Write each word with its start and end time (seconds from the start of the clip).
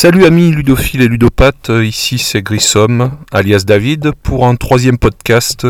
Salut 0.00 0.26
amis 0.26 0.52
ludophiles 0.52 1.02
et 1.02 1.08
ludopathes, 1.08 1.72
ici 1.82 2.18
c'est 2.18 2.40
Grissom, 2.40 3.10
alias 3.32 3.64
David, 3.66 4.12
pour 4.22 4.46
un 4.46 4.54
troisième 4.54 4.96
podcast 4.96 5.66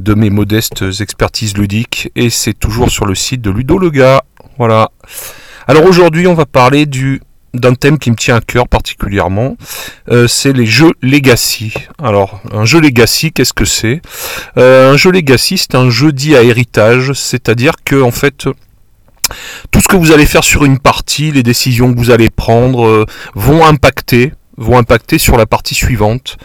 de 0.00 0.14
mes 0.14 0.28
modestes 0.28 0.82
expertises 0.98 1.56
ludiques, 1.56 2.10
et 2.16 2.30
c'est 2.30 2.52
toujours 2.52 2.90
sur 2.90 3.06
le 3.06 3.14
site 3.14 3.42
de 3.42 3.50
Ludo 3.52 3.78
le. 3.78 4.22
Voilà. 4.58 4.90
Alors 5.68 5.84
aujourd'hui 5.84 6.26
on 6.26 6.34
va 6.34 6.46
parler 6.46 6.84
du 6.84 7.22
d'un 7.54 7.74
thème 7.74 8.00
qui 8.00 8.10
me 8.10 8.16
tient 8.16 8.34
à 8.34 8.40
cœur 8.40 8.66
particulièrement, 8.66 9.56
euh, 10.10 10.26
c'est 10.26 10.52
les 10.52 10.66
jeux 10.66 10.92
Legacy. 11.00 11.72
Alors, 12.02 12.40
un 12.52 12.64
jeu 12.64 12.80
Legacy, 12.80 13.30
qu'est-ce 13.32 13.52
que 13.52 13.64
c'est? 13.64 14.02
Euh, 14.56 14.92
Un 14.92 14.96
jeu 14.96 15.12
Legacy, 15.12 15.58
c'est 15.58 15.76
un 15.76 15.90
jeu 15.90 16.10
dit 16.10 16.34
à 16.36 16.42
héritage, 16.42 17.12
c'est-à-dire 17.12 17.74
que 17.84 18.02
en 18.02 18.10
fait, 18.10 18.46
tout 19.70 19.80
ce 19.80 19.88
que 19.88 19.96
vous 19.96 20.12
allez 20.12 20.26
faire 20.26 20.44
sur 20.44 20.64
une 20.64 20.78
partie, 20.78 21.30
les 21.30 21.42
décisions 21.42 21.92
que 21.92 21.98
vous 21.98 22.10
allez 22.10 22.30
prendre, 22.30 22.86
euh, 22.86 23.06
vont 23.34 23.64
impacter 23.64 24.32
sur 25.18 25.36
la 25.36 25.46
partie 25.46 25.74
suivante. 25.74 26.36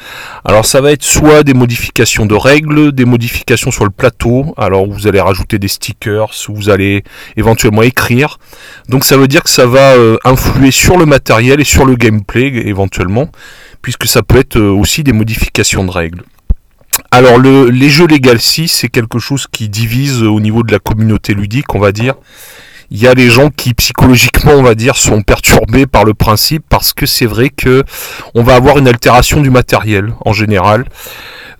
Alors 0.45 0.65
ça 0.65 0.81
va 0.81 0.91
être 0.91 1.03
soit 1.03 1.43
des 1.43 1.53
modifications 1.53 2.25
de 2.25 2.35
règles, 2.35 2.91
des 2.91 3.05
modifications 3.05 3.71
sur 3.71 3.83
le 3.83 3.89
plateau, 3.91 4.53
alors 4.57 4.87
vous 4.87 5.07
allez 5.07 5.19
rajouter 5.19 5.59
des 5.59 5.67
stickers, 5.67 6.31
vous 6.47 6.69
allez 6.69 7.03
éventuellement 7.35 7.83
écrire. 7.83 8.39
Donc 8.89 9.03
ça 9.05 9.17
veut 9.17 9.27
dire 9.27 9.43
que 9.43 9.49
ça 9.49 9.67
va 9.67 9.95
euh, 9.95 10.17
influer 10.23 10.71
sur 10.71 10.97
le 10.97 11.05
matériel 11.05 11.59
et 11.59 11.65
sur 11.65 11.85
le 11.85 11.95
gameplay 11.95 12.47
éventuellement, 12.67 13.29
puisque 13.81 14.07
ça 14.07 14.23
peut 14.23 14.37
être 14.37 14.57
euh, 14.57 14.71
aussi 14.71 15.03
des 15.03 15.13
modifications 15.13 15.83
de 15.83 15.91
règles. 15.91 16.23
Alors 17.11 17.37
le, 17.37 17.69
les 17.69 17.89
jeux 17.89 18.07
Legacy, 18.07 18.69
c'est 18.69 18.87
quelque 18.87 19.19
chose 19.19 19.47
qui 19.51 19.67
divise 19.67 20.23
au 20.23 20.39
niveau 20.39 20.63
de 20.63 20.71
la 20.71 20.79
communauté 20.79 21.33
ludique, 21.33 21.75
on 21.75 21.79
va 21.79 21.91
dire 21.91 22.15
il 22.91 23.01
y 23.01 23.07
a 23.07 23.15
des 23.15 23.29
gens 23.29 23.49
qui 23.49 23.73
psychologiquement, 23.73 24.53
on 24.53 24.63
va 24.63 24.75
dire, 24.75 24.95
sont 24.95 25.21
perturbés 25.21 25.85
par 25.85 26.05
le 26.05 26.13
principe 26.13 26.63
parce 26.69 26.93
que 26.93 27.05
c'est 27.05 27.25
vrai 27.25 27.49
que 27.49 27.83
on 28.33 28.43
va 28.43 28.55
avoir 28.55 28.77
une 28.77 28.87
altération 28.87 29.41
du 29.41 29.49
matériel 29.49 30.13
en 30.25 30.33
général. 30.33 30.85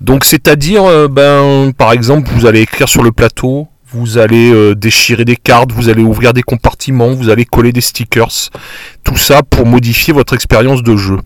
Donc 0.01 0.25
c'est-à-dire, 0.25 0.83
euh, 0.83 1.07
ben, 1.07 1.71
par 1.71 1.91
exemple, 1.91 2.29
vous 2.33 2.45
allez 2.45 2.61
écrire 2.61 2.89
sur 2.89 3.03
le 3.03 3.11
plateau, 3.11 3.67
vous 3.91 4.17
allez 4.17 4.51
euh, 4.51 4.75
déchirer 4.75 5.25
des 5.25 5.37
cartes, 5.37 5.71
vous 5.71 5.89
allez 5.89 6.03
ouvrir 6.03 6.33
des 6.33 6.43
compartiments, 6.43 7.13
vous 7.13 7.29
allez 7.29 7.45
coller 7.45 7.71
des 7.71 7.81
stickers, 7.81 8.51
tout 9.03 9.17
ça 9.17 9.41
pour 9.41 9.65
modifier 9.65 10.13
votre 10.13 10.33
expérience 10.33 10.83
de 10.83 10.97
jeu. 10.97 11.17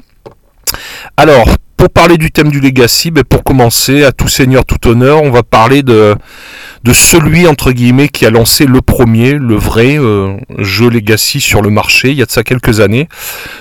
Alors, 1.18 1.48
pour 1.78 1.90
parler 1.90 2.18
du 2.18 2.30
thème 2.30 2.50
du 2.50 2.60
legacy, 2.60 3.10
ben 3.10 3.24
pour 3.24 3.44
commencer, 3.44 4.04
à 4.04 4.12
tout 4.12 4.28
seigneur, 4.28 4.66
tout 4.66 4.88
honneur, 4.88 5.24
on 5.24 5.32
va 5.32 5.44
parler 5.44 5.82
de, 5.82 6.14
de 6.84 6.94
celui 6.94 7.48
entre 7.48 7.72
guillemets 7.72 8.10
qui 8.10 8.26
a 8.26 8.30
lancé 8.30 8.66
le 8.66 8.82
premier, 8.82 9.34
le 9.34 9.56
vrai 9.56 9.98
euh, 9.98 10.38
jeu 10.58 10.90
legacy 10.90 11.40
sur 11.42 11.62
le 11.62 11.70
marché 11.70 12.10
il 12.12 12.18
y 12.18 12.22
a 12.22 12.26
de 12.26 12.32
ça 12.32 12.44
quelques 12.44 12.80
années. 12.80 13.08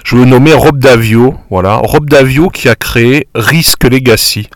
Je 0.05 0.17
veux 0.17 0.25
nommer 0.25 0.53
Rob 0.53 0.79
Davio, 0.79 1.37
voilà, 1.51 1.77
Rob 1.77 2.09
Davio 2.09 2.49
qui 2.49 2.69
a 2.69 2.75
créé 2.75 3.29
Risk 3.35 3.85
Legacy. 3.85 4.49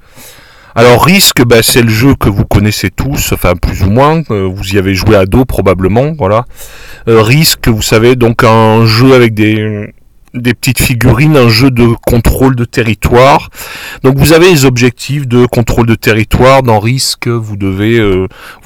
Alors 0.74 1.04
Risk, 1.04 1.42
ben, 1.44 1.60
c'est 1.62 1.82
le 1.82 1.90
jeu 1.90 2.14
que 2.14 2.30
vous 2.30 2.46
connaissez 2.46 2.88
tous, 2.88 3.32
enfin 3.32 3.54
plus 3.54 3.82
ou 3.82 3.90
moins, 3.90 4.22
euh, 4.30 4.48
vous 4.50 4.74
y 4.74 4.78
avez 4.78 4.94
joué 4.94 5.16
à 5.16 5.26
dos 5.26 5.44
probablement, 5.44 6.12
voilà. 6.16 6.46
Euh, 7.08 7.20
Risk, 7.20 7.68
vous 7.68 7.82
savez, 7.82 8.16
donc 8.16 8.42
un 8.42 8.86
jeu 8.86 9.12
avec 9.12 9.34
des 9.34 9.92
des 10.34 10.54
petites 10.54 10.80
figurines, 10.80 11.36
un 11.36 11.48
jeu 11.48 11.70
de 11.70 11.88
contrôle 12.06 12.56
de 12.56 12.64
territoire. 12.64 13.50
Donc 14.02 14.16
vous 14.18 14.32
avez 14.32 14.50
les 14.50 14.64
objectifs 14.64 15.26
de 15.26 15.46
contrôle 15.46 15.86
de 15.86 15.94
territoire. 15.94 16.62
Dans 16.62 16.80
Risque, 16.80 17.28
euh, 17.28 17.38
vous 17.38 17.56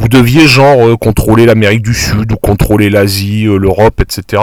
deviez 0.09 0.47
genre 0.47 0.87
euh, 0.87 0.97
contrôler 0.97 1.47
l'Amérique 1.47 1.83
du 1.83 1.95
Sud 1.95 2.33
ou 2.33 2.37
contrôler 2.37 2.91
l'Asie, 2.91 3.47
euh, 3.47 3.59
l'Europe, 3.59 4.01
etc. 4.01 4.43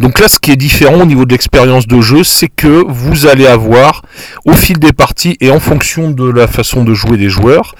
Donc 0.00 0.18
là, 0.18 0.28
ce 0.28 0.38
qui 0.38 0.50
est 0.50 0.56
différent 0.56 1.00
au 1.00 1.06
niveau 1.06 1.24
de 1.24 1.32
l'expérience 1.32 1.86
de 1.86 2.00
jeu, 2.00 2.24
c'est 2.24 2.48
que 2.48 2.84
vous 2.86 3.26
allez 3.26 3.46
avoir, 3.46 4.02
au 4.44 4.52
fil 4.52 4.78
des 4.78 4.92
parties 4.92 5.36
et 5.40 5.50
en 5.50 5.60
fonction 5.60 6.10
de 6.10 6.28
la 6.28 6.46
façon 6.46 6.84
de 6.84 6.94
jouer 6.94 7.16
des 7.16 7.28
joueurs, 7.28 7.74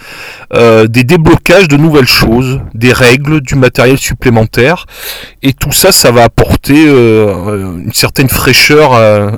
euh, 0.54 0.86
des 0.86 1.04
déblocages 1.04 1.68
de 1.68 1.76
nouvelles 1.76 2.06
choses, 2.06 2.60
des 2.74 2.92
règles, 2.92 3.40
du 3.40 3.54
matériel 3.54 3.98
supplémentaire. 3.98 4.86
Et 5.42 5.52
tout 5.52 5.72
ça, 5.72 5.92
ça 5.92 6.10
va 6.10 6.24
apporter 6.24 6.84
euh, 6.86 7.78
une 7.78 7.92
certaine 7.92 8.28
fraîcheur 8.28 8.94
euh, 8.94 9.30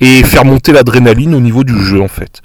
et 0.00 0.22
faire 0.24 0.44
monter 0.44 0.72
l'adrénaline 0.72 1.34
au 1.34 1.40
niveau 1.40 1.64
du 1.64 1.82
jeu, 1.82 2.00
en 2.00 2.08
fait. 2.08 2.42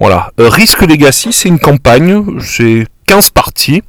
Voilà. 0.00 0.30
Risk 0.38 0.82
Legacy, 0.82 1.32
c'est 1.32 1.48
une 1.48 1.58
campagne, 1.58 2.22
c'est 2.40 2.86
15 3.06 3.30
parties. 3.30 3.82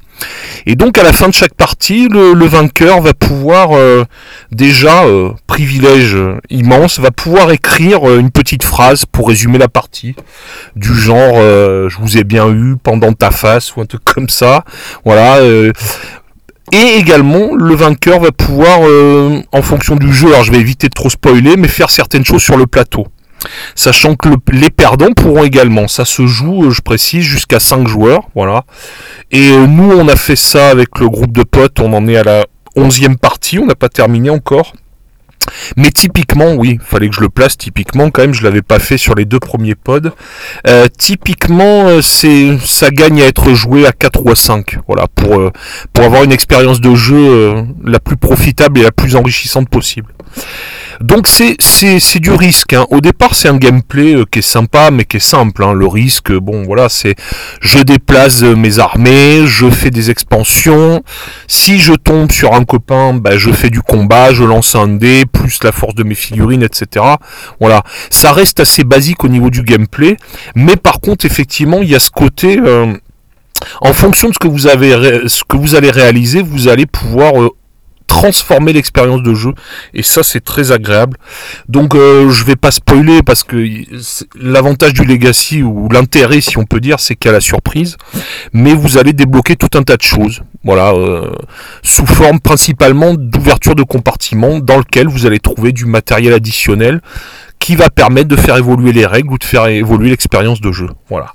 Et 0.66 0.76
donc 0.76 0.96
à 0.98 1.02
la 1.02 1.12
fin 1.12 1.28
de 1.28 1.34
chaque 1.34 1.54
partie, 1.54 2.08
le, 2.08 2.46
vainqueur 2.46 3.00
va 3.00 3.12
pouvoir 3.12 3.70
euh, 3.72 4.04
déjà, 4.50 5.04
euh, 5.04 5.30
privilège 5.46 6.16
immense, 6.50 6.98
va 6.98 7.10
pouvoir 7.10 7.50
écrire 7.50 8.08
euh, 8.08 8.18
une 8.18 8.30
petite 8.30 8.62
phrase 8.62 9.04
pour 9.04 9.28
résumer 9.28 9.58
la 9.58 9.68
partie. 9.68 10.14
Du 10.76 10.94
genre 10.94 11.34
je 11.34 11.96
vous 11.98 12.18
ai 12.18 12.24
bien 12.24 12.48
eu 12.48 12.76
pendant 12.82 13.12
ta 13.12 13.30
face 13.30 13.76
ou 13.76 13.80
un 13.80 13.86
truc 13.86 14.02
comme 14.04 14.28
ça. 14.28 14.64
Voilà. 15.04 15.40
et 16.72 16.96
également, 16.96 17.54
le 17.54 17.74
vainqueur 17.74 18.20
va 18.20 18.32
pouvoir, 18.32 18.80
en 19.52 19.62
fonction 19.62 19.96
du 19.96 20.12
jeu, 20.12 20.28
alors 20.28 20.44
je 20.44 20.52
vais 20.52 20.58
éviter 20.58 20.88
de 20.88 20.94
trop 20.94 21.10
spoiler, 21.10 21.56
mais 21.56 21.68
faire 21.68 21.90
certaines 21.90 22.24
choses 22.24 22.42
sur 22.42 22.56
le 22.56 22.66
plateau. 22.66 23.06
Sachant 23.74 24.14
que 24.14 24.28
les 24.52 24.70
perdants 24.70 25.12
pourront 25.12 25.44
également, 25.44 25.88
ça 25.88 26.04
se 26.04 26.26
joue, 26.26 26.70
je 26.70 26.80
précise, 26.80 27.22
jusqu'à 27.22 27.60
5 27.60 27.86
joueurs, 27.88 28.28
voilà. 28.34 28.64
Et 29.30 29.50
euh, 29.50 29.66
nous, 29.66 29.90
on 29.90 30.08
a 30.08 30.16
fait 30.16 30.36
ça 30.36 30.70
avec 30.70 30.98
le 30.98 31.08
groupe 31.08 31.32
de 31.32 31.42
potes, 31.42 31.80
on 31.80 31.92
en 31.92 32.06
est 32.06 32.16
à 32.16 32.24
la 32.24 32.46
11e 32.76 33.16
partie, 33.16 33.58
on 33.58 33.66
n'a 33.66 33.74
pas 33.74 33.88
terminé 33.88 34.30
encore. 34.30 34.72
Mais 35.76 35.90
typiquement, 35.90 36.54
oui, 36.54 36.78
fallait 36.82 37.10
que 37.10 37.14
je 37.14 37.20
le 37.20 37.28
place 37.28 37.58
typiquement 37.58 38.10
quand 38.10 38.22
même, 38.22 38.32
je 38.32 38.42
l'avais 38.42 38.62
pas 38.62 38.78
fait 38.78 38.96
sur 38.96 39.14
les 39.14 39.26
deux 39.26 39.38
premiers 39.38 39.74
pods. 39.74 40.10
Euh, 40.66 40.88
typiquement, 40.96 41.86
euh, 41.86 42.00
ça 42.00 42.90
gagne 42.90 43.20
à 43.20 43.26
être 43.26 43.52
joué 43.52 43.86
à 43.86 43.92
4 43.92 44.24
ou 44.24 44.30
à 44.30 44.36
5, 44.36 44.78
voilà, 44.88 45.06
pour 45.14 45.52
avoir 46.02 46.24
une 46.24 46.32
expérience 46.32 46.80
de 46.80 46.94
jeu 46.94 47.62
la 47.84 48.00
plus 48.00 48.16
profitable 48.16 48.80
et 48.80 48.84
la 48.84 48.92
plus 48.92 49.16
enrichissante 49.16 49.68
possible. 49.68 50.14
Donc 51.00 51.26
c'est, 51.26 51.56
du 52.20 52.30
risque. 52.30 52.72
Hein. 52.72 52.86
Au 52.90 53.00
départ, 53.00 53.34
c'est 53.34 53.48
un 53.48 53.56
gameplay 53.56 54.14
euh, 54.14 54.24
qui 54.30 54.40
est 54.40 54.42
sympa, 54.42 54.90
mais 54.90 55.04
qui 55.04 55.16
est 55.16 55.20
simple. 55.20 55.64
Hein. 55.64 55.72
Le 55.72 55.86
risque, 55.86 56.32
bon 56.32 56.64
voilà, 56.64 56.88
c'est 56.88 57.14
je 57.60 57.78
déplace 57.80 58.42
euh, 58.42 58.54
mes 58.54 58.78
armées, 58.78 59.46
je 59.46 59.68
fais 59.70 59.90
des 59.90 60.10
expansions. 60.10 61.02
Si 61.48 61.78
je 61.78 61.94
tombe 61.94 62.30
sur 62.30 62.54
un 62.54 62.64
copain, 62.64 63.14
bah, 63.14 63.36
je 63.36 63.50
fais 63.50 63.70
du 63.70 63.80
combat, 63.80 64.32
je 64.32 64.44
lance 64.44 64.74
un 64.74 64.88
dé, 64.88 65.24
plus 65.30 65.62
la 65.62 65.72
force 65.72 65.94
de 65.94 66.04
mes 66.04 66.14
figurines, 66.14 66.62
etc. 66.62 67.04
Voilà, 67.60 67.82
ça 68.10 68.32
reste 68.32 68.60
assez 68.60 68.84
basique 68.84 69.24
au 69.24 69.28
niveau 69.28 69.50
du 69.50 69.62
gameplay, 69.62 70.16
mais 70.54 70.76
par 70.76 71.00
contre, 71.00 71.24
effectivement, 71.24 71.78
il 71.82 71.90
y 71.90 71.94
a 71.94 72.00
ce 72.00 72.10
côté. 72.10 72.58
Euh, 72.58 72.94
en 73.80 73.92
fonction 73.92 74.28
de 74.28 74.34
ce 74.34 74.38
que 74.38 74.48
vous 74.48 74.66
allez 75.76 75.90
réaliser, 75.90 76.42
vous 76.42 76.68
allez 76.68 76.86
pouvoir 76.86 77.34
transformer 78.06 78.72
l'expérience 78.72 79.22
de 79.22 79.34
jeu 79.34 79.52
et 79.92 80.02
ça 80.02 80.22
c'est 80.22 80.42
très 80.42 80.72
agréable. 80.72 81.16
Donc 81.68 81.94
euh, 81.94 82.30
je 82.30 82.44
vais 82.44 82.56
pas 82.56 82.70
spoiler 82.70 83.22
parce 83.22 83.42
que 83.42 83.64
l'avantage 84.38 84.94
du 84.94 85.04
legacy 85.04 85.62
ou 85.62 85.88
l'intérêt 85.88 86.40
si 86.40 86.58
on 86.58 86.64
peut 86.64 86.80
dire 86.80 87.00
c'est 87.00 87.16
qu'il 87.16 87.28
y 87.28 87.30
a 87.30 87.32
la 87.32 87.40
surprise 87.40 87.96
mais 88.52 88.74
vous 88.74 88.98
allez 88.98 89.12
débloquer 89.12 89.56
tout 89.56 89.78
un 89.78 89.82
tas 89.82 89.96
de 89.96 90.02
choses 90.02 90.42
voilà 90.64 90.92
euh, 90.92 91.30
sous 91.82 92.06
forme 92.06 92.40
principalement 92.40 93.14
d'ouverture 93.14 93.74
de 93.74 93.82
compartiment 93.82 94.58
dans 94.58 94.78
lequel 94.78 95.08
vous 95.08 95.26
allez 95.26 95.38
trouver 95.38 95.72
du 95.72 95.84
matériel 95.84 96.32
additionnel 96.32 97.00
qui 97.64 97.76
va 97.76 97.88
permettre 97.88 98.28
de 98.28 98.36
faire 98.36 98.58
évoluer 98.58 98.92
les 98.92 99.06
règles 99.06 99.32
ou 99.32 99.38
de 99.38 99.44
faire 99.44 99.66
évoluer 99.68 100.10
l'expérience 100.10 100.60
de 100.60 100.70
jeu. 100.70 100.90
Voilà. 101.08 101.32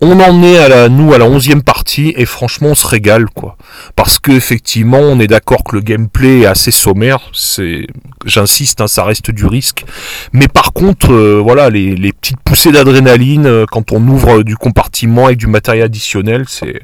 On 0.00 0.20
en 0.20 0.40
est 0.44 0.58
à 0.58 0.68
la, 0.68 0.88
nous 0.88 1.12
à 1.12 1.18
la 1.18 1.24
onzième 1.24 1.62
partie 1.62 2.14
et 2.16 2.24
franchement 2.24 2.68
on 2.68 2.74
se 2.76 2.86
régale 2.86 3.26
quoi. 3.26 3.56
Parce 3.96 4.20
que 4.20 4.30
effectivement 4.30 5.00
on 5.00 5.18
est 5.18 5.26
d'accord 5.26 5.64
que 5.64 5.74
le 5.74 5.82
gameplay 5.82 6.42
est 6.42 6.46
assez 6.46 6.70
sommaire, 6.70 7.18
c'est, 7.32 7.88
j'insiste, 8.24 8.80
hein, 8.80 8.86
ça 8.86 9.02
reste 9.02 9.32
du 9.32 9.44
risque. 9.44 9.84
Mais 10.32 10.46
par 10.46 10.72
contre, 10.72 11.12
euh, 11.12 11.40
voilà, 11.42 11.68
les, 11.68 11.96
les, 11.96 12.12
petites 12.12 12.38
poussées 12.44 12.70
d'adrénaline 12.70 13.46
euh, 13.46 13.64
quand 13.68 13.90
on 13.90 14.06
ouvre 14.06 14.44
du 14.44 14.56
compartiment 14.56 15.26
avec 15.26 15.38
du 15.38 15.48
matériel 15.48 15.86
additionnel, 15.86 16.44
c'est 16.46 16.80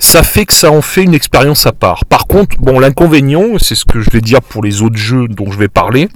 ça 0.00 0.22
fait 0.22 0.46
que 0.46 0.54
ça 0.54 0.72
en 0.72 0.82
fait 0.82 1.04
une 1.04 1.14
expérience 1.14 1.66
à 1.66 1.72
part. 1.72 2.04
Par 2.06 2.26
contre, 2.26 2.56
bon, 2.58 2.80
l'inconvénient, 2.80 3.58
c'est 3.58 3.74
ce 3.74 3.84
que 3.84 4.00
je 4.00 4.10
vais 4.10 4.20
dire 4.20 4.42
pour 4.42 4.62
les 4.64 4.82
autres 4.82 4.96
jeux 4.96 5.28
dont 5.28 5.50
je 5.52 5.58
vais 5.58 5.68
parler, 5.68 6.08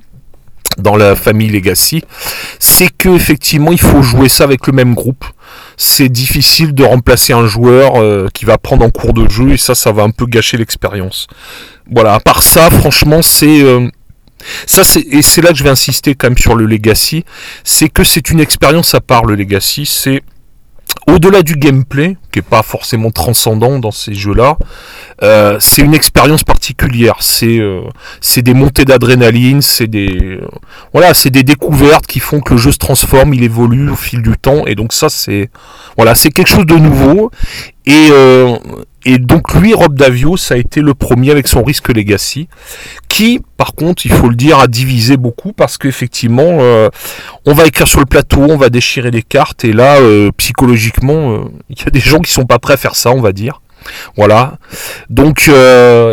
dans 0.79 0.97
la 0.97 1.15
famille 1.15 1.51
Legacy, 1.51 2.03
c'est 2.59 2.89
que 2.89 3.11
effectivement 3.11 3.71
il 3.71 3.81
faut 3.81 4.03
jouer 4.03 4.29
ça 4.29 4.43
avec 4.43 4.67
le 4.67 4.73
même 4.73 4.95
groupe. 4.95 5.25
C'est 5.77 6.09
difficile 6.09 6.75
de 6.75 6.83
remplacer 6.83 7.33
un 7.33 7.47
joueur 7.47 7.97
euh, 7.97 8.29
qui 8.33 8.45
va 8.45 8.59
prendre 8.59 8.85
en 8.85 8.91
cours 8.91 9.13
de 9.13 9.29
jeu 9.29 9.53
et 9.53 9.57
ça, 9.57 9.75
ça 9.75 9.93
va 9.93 10.03
un 10.03 10.11
peu 10.11 10.27
gâcher 10.27 10.57
l'expérience. 10.57 11.29
Voilà. 11.91 12.15
À 12.15 12.21
part 12.21 12.43
ça, 12.43 12.71
franchement, 12.71 13.23
c'est 13.23 13.63
euh, 13.63 13.89
ça, 14.67 14.85
c'est 14.85 15.01
et 15.01 15.23
c'est 15.23 15.43
là 15.43 15.51
que 15.51 15.57
je 15.57 15.65
vais 15.65 15.71
insister 15.71 16.15
quand 16.15 16.29
même 16.29 16.39
sur 16.39 16.55
le 16.55 16.67
Legacy, 16.67 17.25
c'est 17.63 17.89
que 17.89 18.03
c'est 18.05 18.31
une 18.31 18.41
expérience 18.41 18.95
à 18.95 19.01
part 19.01 19.25
le 19.25 19.35
Legacy. 19.35 19.87
C'est 19.87 20.23
au-delà 21.07 21.43
du 21.43 21.55
gameplay, 21.55 22.17
qui 22.33 22.39
est 22.39 22.43
pas 22.43 22.63
forcément 22.63 23.11
transcendant 23.11 23.79
dans 23.79 23.91
ces 23.91 24.15
jeux-là, 24.15 24.57
euh, 25.23 25.57
c'est 25.61 25.83
une 25.83 25.95
expérience 25.95 26.45
particulière. 26.45 27.17
C'est 27.21 27.59
euh, 27.59 27.83
c'est 28.21 28.43
des 28.43 28.55
montées 28.55 28.85
d'adrénaline, 28.85 29.63
c'est 29.63 29.87
des 29.87 30.19
euh, 30.19 30.49
voilà, 30.93 31.15
c'est 31.15 31.31
des 31.31 31.43
découvertes 31.43 32.07
qui 32.07 32.21
font 32.21 32.41
que 32.41 32.55
le 32.55 32.59
jeu 32.59 32.73
se 32.73 32.79
transforme, 32.79 33.35
il 33.35 33.43
évolue 33.43 33.91
au 33.91 33.97
fil 33.97 34.23
du 34.23 34.37
temps, 34.37 34.67
et 34.67 34.75
donc 34.75 34.93
ça 34.93 35.09
c'est 35.09 35.51
voilà, 35.97 36.15
c'est 36.15 36.31
quelque 36.31 36.49
chose 36.49 36.67
de 36.67 36.77
nouveau. 36.77 37.31
Et 37.87 38.11
et 39.05 39.19
donc 39.19 39.55
lui, 39.55 39.75
Rob 39.75 39.95
Davio, 39.95 40.37
ça 40.37 40.55
a 40.55 40.57
été 40.57 40.81
le 40.81 40.95
premier 40.95 41.31
avec 41.31 41.47
son 41.47 41.63
Risk 41.63 41.89
Legacy, 41.89 42.49
qui, 43.09 43.41
par 43.57 43.75
contre, 43.75 44.07
il 44.07 44.13
faut 44.13 44.29
le 44.29 44.35
dire, 44.35 44.59
a 44.59 44.67
divisé 44.67 45.17
beaucoup 45.17 45.53
parce 45.53 45.77
qu'effectivement, 45.77 46.59
euh, 46.61 46.89
on 47.45 47.53
va 47.53 47.67
écrire 47.67 47.87
sur 47.87 48.01
le 48.01 48.07
plateau, 48.07 48.41
on 48.41 48.57
va 48.57 48.71
déchirer 48.71 49.11
les 49.11 49.23
cartes, 49.23 49.65
et 49.65 49.73
là, 49.73 49.97
euh, 49.97 50.31
psychologiquement, 50.39 51.33
euh, 51.33 51.45
il 51.69 51.79
y 51.79 51.87
a 51.87 51.91
des 51.91 52.01
gens 52.01 52.21
qui 52.21 52.33
sont 52.33 52.47
pas 52.47 52.59
prêts 52.59 52.75
à 52.75 52.79
faire 52.79 52.97
ça, 52.97 53.11
on 53.11 53.21
va 53.21 53.33
dire. 53.33 53.61
Voilà. 54.17 54.57
Donc, 55.11 55.51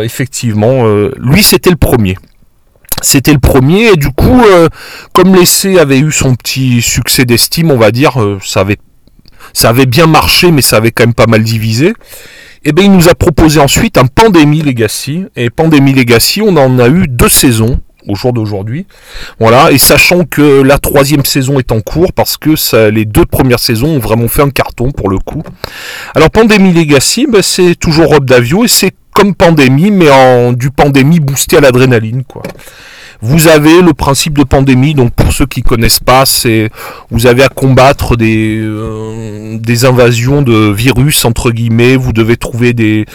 effectivement, 0.02 0.84
lui, 1.16 1.42
c'était 1.42 1.70
le 1.70 1.76
premier. 1.76 2.18
C'était 3.00 3.32
le 3.32 3.38
premier, 3.38 3.92
et 3.92 3.96
du 3.96 4.10
coup, 4.10 4.42
comme 5.14 5.34
l'essai 5.34 5.78
avait 5.78 5.98
eu 5.98 6.12
son 6.12 6.34
petit 6.34 6.82
succès 6.82 7.24
d'estime, 7.24 7.70
on 7.70 7.78
va 7.78 7.90
dire, 7.90 8.18
ça 8.44 8.60
avait 8.60 8.76
ça 9.54 9.70
avait 9.70 9.86
bien 9.86 10.06
marché, 10.06 10.50
mais 10.50 10.62
ça 10.62 10.76
avait 10.76 10.92
quand 10.92 11.04
même 11.04 11.14
pas 11.14 11.26
mal 11.26 11.42
divisé. 11.42 11.94
Et 12.64 12.68
eh 12.68 12.72
bien, 12.72 12.84
il 12.84 12.92
nous 12.92 13.08
a 13.08 13.16
proposé 13.16 13.58
ensuite 13.58 13.98
un 13.98 14.06
Pandémie 14.06 14.62
Legacy. 14.62 15.24
Et 15.34 15.50
Pandémie 15.50 15.94
Legacy, 15.94 16.42
on 16.42 16.56
en 16.56 16.78
a 16.78 16.88
eu 16.88 17.08
deux 17.08 17.28
saisons 17.28 17.80
au 18.06 18.14
jour 18.14 18.32
d'aujourd'hui. 18.32 18.86
Voilà, 19.40 19.72
et 19.72 19.78
sachant 19.78 20.24
que 20.24 20.62
la 20.62 20.78
troisième 20.78 21.24
saison 21.24 21.58
est 21.58 21.72
en 21.72 21.80
cours 21.80 22.12
parce 22.12 22.36
que 22.36 22.54
les 22.88 23.04
deux 23.04 23.24
premières 23.24 23.58
saisons 23.58 23.88
ont 23.88 23.98
vraiment 23.98 24.28
fait 24.28 24.42
un 24.42 24.50
carton 24.50 24.92
pour 24.92 25.08
le 25.08 25.18
coup. 25.18 25.42
Alors 26.14 26.30
Pandémie 26.30 26.72
Legacy, 26.72 27.26
ben, 27.28 27.42
c'est 27.42 27.74
toujours 27.74 28.10
Rob 28.10 28.26
Davio 28.26 28.64
et 28.64 28.68
c'est 28.68 28.92
comme 29.12 29.34
Pandémie, 29.34 29.90
mais 29.90 30.10
en 30.10 30.52
du 30.52 30.70
Pandémie 30.70 31.18
boosté 31.18 31.56
à 31.56 31.60
l'adrénaline, 31.60 32.22
quoi. 32.22 32.42
Vous 33.24 33.46
avez 33.46 33.82
le 33.82 33.94
principe 33.94 34.36
de 34.36 34.42
pandémie, 34.42 34.94
donc 34.94 35.12
pour 35.12 35.32
ceux 35.32 35.46
qui 35.46 35.62
connaissent 35.62 36.00
pas, 36.00 36.26
c'est 36.26 36.70
vous 37.10 37.28
avez 37.28 37.44
à 37.44 37.48
combattre 37.48 38.16
des, 38.16 38.58
euh, 38.60 39.58
des 39.58 39.84
invasions 39.84 40.42
de 40.42 40.72
virus 40.72 41.24
entre 41.24 41.52
guillemets. 41.52 41.94
Vous 41.94 42.12
devez 42.12 42.36
trouver 42.36 42.72
des 42.72 43.06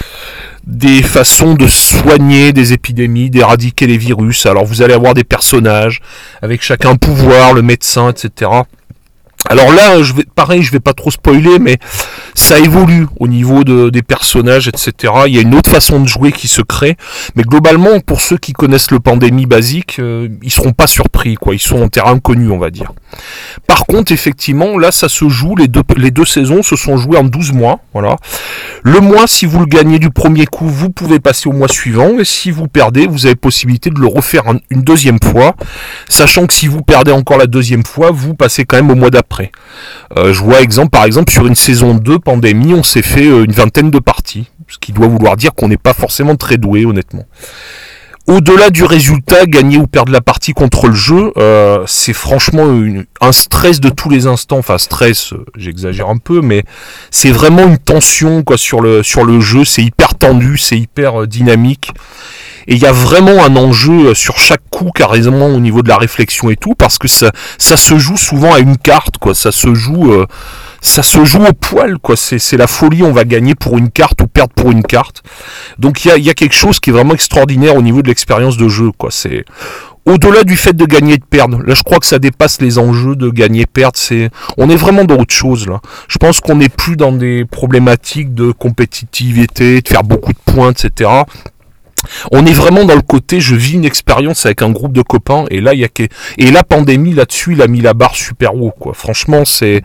des 0.65 1.01
façons 1.01 1.55
de 1.55 1.67
soigner 1.67 2.53
des 2.53 2.71
épidémies, 2.71 3.29
d'éradiquer 3.29 3.85
les 3.85 3.97
virus. 3.97 4.45
Alors 4.45 4.65
vous 4.65 4.81
allez 4.81 4.93
avoir 4.93 5.13
des 5.13 5.25
personnages 5.25 6.01
avec 6.41 6.61
chacun 6.61 6.95
pouvoir, 6.95 7.53
le 7.53 7.61
médecin, 7.61 8.09
etc. 8.09 8.51
Alors 9.49 9.71
là, 9.71 10.01
je 10.03 10.13
vais, 10.13 10.25
pareil, 10.35 10.61
je 10.61 10.71
vais 10.71 10.81
pas 10.81 10.93
trop 10.93 11.09
spoiler, 11.09 11.57
mais 11.59 11.77
ça 12.35 12.59
évolue 12.59 13.07
au 13.19 13.27
niveau 13.27 13.63
de, 13.63 13.89
des 13.89 14.01
personnages, 14.01 14.67
etc. 14.67 15.13
Il 15.27 15.35
y 15.35 15.37
a 15.37 15.41
une 15.41 15.55
autre 15.55 15.69
façon 15.69 16.01
de 16.01 16.07
jouer 16.07 16.33
qui 16.33 16.49
se 16.49 16.61
crée, 16.61 16.97
mais 17.35 17.43
globalement, 17.43 17.99
pour 18.01 18.19
ceux 18.19 18.37
qui 18.37 18.51
connaissent 18.51 18.91
le 18.91 18.99
pandémie 18.99 19.45
basique, 19.45 19.99
euh, 19.99 20.27
ils 20.43 20.51
seront 20.51 20.73
pas 20.73 20.87
surpris, 20.87 21.35
quoi. 21.35 21.55
Ils 21.55 21.59
sont 21.59 21.81
en 21.81 21.87
terrain 21.87 22.19
connu, 22.19 22.51
on 22.51 22.57
va 22.57 22.71
dire. 22.71 22.91
Par 23.67 23.85
contre, 23.85 24.11
effectivement, 24.11 24.77
là, 24.77 24.91
ça 24.91 25.07
se 25.07 25.29
joue, 25.29 25.55
les 25.55 25.69
deux, 25.69 25.83
les 25.95 26.11
deux 26.11 26.25
saisons 26.25 26.61
se 26.61 26.75
sont 26.75 26.97
jouées 26.97 27.17
en 27.17 27.23
12 27.23 27.53
mois, 27.53 27.79
voilà. 27.93 28.17
Le 28.83 28.99
mois, 28.99 29.27
si 29.27 29.45
vous 29.45 29.59
le 29.59 29.65
gagnez 29.65 29.99
du 29.99 30.09
premier 30.09 30.45
coup, 30.45 30.67
vous 30.67 30.89
pouvez 30.89 31.19
passer 31.21 31.47
au 31.47 31.53
mois 31.53 31.69
suivant, 31.69 32.19
et 32.19 32.25
si 32.25 32.51
vous 32.51 32.67
perdez, 32.67 33.07
vous 33.07 33.25
avez 33.25 33.35
possibilité 33.35 33.91
de 33.91 33.99
le 33.99 34.07
refaire 34.07 34.43
une 34.69 34.81
deuxième 34.81 35.19
fois, 35.23 35.55
sachant 36.09 36.47
que 36.47 36.53
si 36.53 36.67
vous 36.67 36.81
perdez 36.81 37.13
encore 37.13 37.37
la 37.37 37.47
deuxième 37.47 37.85
fois, 37.85 38.11
vous 38.11 38.35
passez 38.35 38.65
quand 38.65 38.75
même 38.75 38.91
au 38.91 38.95
mois 38.95 39.09
d'après 39.09 39.36
Euh, 40.15 40.33
je 40.33 40.41
vois 40.41 40.59
par 40.91 41.05
exemple, 41.05 41.31
sur 41.31 41.47
une 41.47 41.55
saison 41.55 41.93
2 41.93 42.19
pandémie, 42.19 42.73
on 42.73 42.83
s'est 42.83 43.01
fait 43.01 43.27
euh, 43.27 43.45
une 43.45 43.51
vingtaine 43.51 43.91
de 43.91 43.99
parties, 43.99 44.49
ce 44.67 44.77
qui 44.77 44.91
doit 44.91 45.07
vouloir 45.07 45.37
dire 45.37 45.53
qu'on 45.53 45.67
n'est 45.67 45.77
pas 45.77 45.93
forcément 45.93 46.35
très 46.35 46.57
doué, 46.57 46.85
honnêtement. 46.85 47.25
Au-delà 48.27 48.69
du 48.69 48.83
résultat, 48.83 49.45
gagner 49.45 49.77
ou 49.77 49.87
perdre 49.87 50.11
la 50.11 50.19
partie 50.19 50.51
contre 50.51 50.87
le 50.87 50.93
jeu, 50.93 51.31
euh, 51.37 51.83
c'est 51.87 52.11
franchement 52.11 52.67
un 53.21 53.31
stress 53.31 53.79
de 53.79 53.87
tous 53.87 54.09
les 54.09 54.27
instants. 54.27 54.57
Enfin, 54.57 54.77
stress, 54.77 55.33
j'exagère 55.55 56.09
un 56.09 56.17
peu, 56.17 56.41
mais 56.41 56.63
c'est 57.09 57.31
vraiment 57.31 57.63
une 57.63 57.77
tension 57.77 58.43
quoi 58.43 58.57
sur 58.57 58.81
le 58.81 59.01
sur 59.01 59.23
le 59.23 59.39
jeu. 59.39 59.63
C'est 59.63 59.83
hyper 59.83 60.15
tendu, 60.15 60.57
c'est 60.57 60.77
hyper 60.77 61.25
dynamique. 61.25 61.91
Et 62.67 62.75
il 62.75 62.81
y 62.81 62.85
a 62.85 62.91
vraiment 62.91 63.43
un 63.45 63.55
enjeu 63.55 64.07
euh, 64.07 64.13
sur 64.13 64.37
chaque 64.37 64.69
coup, 64.69 64.91
carrément 64.93 65.47
au 65.47 65.59
niveau 65.59 65.81
de 65.81 65.87
la 65.87 65.97
réflexion 65.97 66.49
et 66.49 66.57
tout, 66.57 66.75
parce 66.75 66.97
que 66.97 67.07
ça, 67.07 67.31
ça 67.57 67.77
se 67.77 67.97
joue 67.97 68.17
souvent 68.17 68.53
à 68.53 68.59
une 68.59 68.77
carte, 68.77 69.17
quoi. 69.17 69.33
Ça 69.33 69.53
se 69.53 69.73
joue, 69.73 70.11
euh, 70.11 70.25
ça 70.81 71.03
se 71.03 71.23
joue 71.25 71.43
au 71.43 71.53
poil, 71.53 71.97
quoi. 71.99 72.15
C'est 72.15 72.57
la 72.57 72.67
folie. 72.67 73.03
On 73.03 73.11
va 73.11 73.23
gagner 73.23 73.55
pour 73.55 73.77
une 73.77 73.89
carte 73.89 74.21
ou 74.21 74.27
perdre 74.27 74.53
pour 74.53 74.71
une 74.71 74.83
carte. 74.83 75.23
Donc 75.79 76.05
il 76.05 76.09
y 76.09 76.11
a, 76.11 76.17
y 76.17 76.29
a 76.29 76.33
quelque 76.33 76.55
chose 76.55 76.79
qui 76.79 76.89
est 76.89 76.93
vraiment 76.93 77.13
extraordinaire 77.13 77.75
au 77.75 77.81
niveau 77.81 78.01
de 78.01 78.07
l'expérience 78.07 78.57
de 78.57 78.67
jeu, 78.67 78.91
quoi. 78.97 79.11
C'est 79.11 79.45
au-delà 80.07 80.43
du 80.43 80.55
fait 80.55 80.73
de 80.73 80.85
gagner 80.85 81.15
et 81.15 81.17
de 81.17 81.25
perdre, 81.25 81.61
là 81.63 81.73
je 81.75 81.83
crois 81.83 81.99
que 81.99 82.05
ça 82.05 82.17
dépasse 82.17 82.61
les 82.61 82.79
enjeux 82.79 83.17
de 83.17 83.29
gagner 83.29 83.63
et 83.63 83.65
perdre. 83.65 83.97
C'est, 83.97 84.29
on 84.57 84.69
est 84.69 84.75
vraiment 84.75 85.03
dans 85.03 85.17
autre 85.17 85.33
chose 85.33 85.67
là. 85.67 85.81
Je 86.07 86.17
pense 86.17 86.39
qu'on 86.39 86.55
n'est 86.55 86.69
plus 86.69 86.95
dans 86.95 87.11
des 87.11 87.43
problématiques 87.43 88.33
de 88.33 88.51
compétitivité, 88.51 89.81
de 89.81 89.87
faire 89.87 90.03
beaucoup 90.03 90.31
de 90.31 90.53
points, 90.53 90.71
etc. 90.71 91.09
On 92.31 92.45
est 92.45 92.53
vraiment 92.53 92.85
dans 92.85 92.95
le 92.95 93.01
côté, 93.01 93.39
je 93.39 93.55
vis 93.55 93.73
une 93.73 93.85
expérience 93.85 94.45
avec 94.45 94.61
un 94.61 94.71
groupe 94.71 94.93
de 94.93 95.01
copains, 95.01 95.45
et 95.49 95.61
là, 95.61 95.73
il 95.73 95.79
y 95.79 95.85
a 95.85 95.87
et 96.37 96.51
la 96.51 96.63
pandémie 96.63 97.13
là-dessus, 97.13 97.53
il 97.53 97.61
a 97.61 97.67
mis 97.67 97.81
la 97.81 97.93
barre 97.93 98.15
super 98.15 98.55
haut, 98.55 98.73
quoi. 98.77 98.93
Franchement, 98.93 99.45
c'est, 99.45 99.81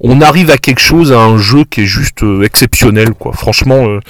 on 0.00 0.20
arrive 0.20 0.50
à 0.50 0.58
quelque 0.58 0.80
chose, 0.80 1.12
à 1.12 1.18
un 1.18 1.38
jeu 1.38 1.64
qui 1.64 1.82
est 1.82 1.86
juste 1.86 2.22
euh, 2.22 2.42
exceptionnel, 2.42 3.12
quoi. 3.14 3.32
Franchement, 3.32 3.86
euh, 3.86 4.00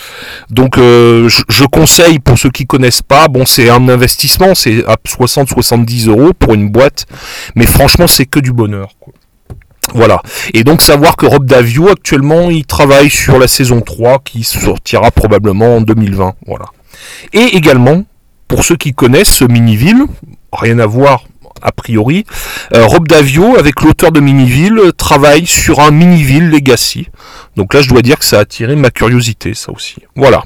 donc 0.50 0.78
euh, 0.78 1.28
je, 1.28 1.64
conseille 1.64 2.18
pour 2.18 2.38
ceux 2.38 2.50
qui 2.50 2.66
connaissent 2.66 3.02
pas, 3.02 3.28
bon, 3.28 3.44
c'est 3.44 3.68
un 3.68 3.88
investissement, 3.88 4.54
c'est 4.54 4.84
à 4.86 4.96
60-70 5.06 6.08
euros 6.08 6.32
pour 6.38 6.54
une 6.54 6.70
boîte, 6.70 7.06
mais 7.54 7.66
franchement, 7.66 8.06
c'est 8.06 8.26
que 8.26 8.40
du 8.40 8.52
bonheur, 8.52 8.90
quoi. 9.00 9.12
Voilà. 9.92 10.22
Et 10.54 10.64
donc 10.64 10.80
savoir 10.80 11.14
que 11.14 11.26
Rob 11.26 11.44
Davio 11.44 11.90
actuellement 11.90 12.48
il 12.48 12.64
travaille 12.64 13.10
sur 13.10 13.38
la 13.38 13.46
saison 13.46 13.82
3 13.82 14.20
qui 14.24 14.42
sortira 14.42 15.10
probablement 15.10 15.76
en 15.76 15.80
2020. 15.82 16.36
Voilà. 16.46 16.64
Et 17.32 17.56
également, 17.56 18.04
pour 18.48 18.64
ceux 18.64 18.76
qui 18.76 18.92
connaissent 18.92 19.42
Miniville, 19.42 20.04
rien 20.52 20.78
à 20.78 20.86
voir 20.86 21.24
a 21.62 21.72
priori, 21.72 22.24
euh, 22.74 22.84
Rob 22.84 23.08
Davio, 23.08 23.56
avec 23.56 23.80
l'auteur 23.80 24.12
de 24.12 24.20
Miniville, 24.20 24.78
travaille 24.96 25.46
sur 25.46 25.80
un 25.80 25.90
Miniville 25.90 26.50
Legacy. 26.50 27.08
Donc 27.56 27.72
là, 27.72 27.80
je 27.80 27.88
dois 27.88 28.02
dire 28.02 28.18
que 28.18 28.24
ça 28.24 28.38
a 28.38 28.40
attiré 28.40 28.76
ma 28.76 28.90
curiosité, 28.90 29.54
ça 29.54 29.72
aussi. 29.72 29.96
Voilà. 30.14 30.44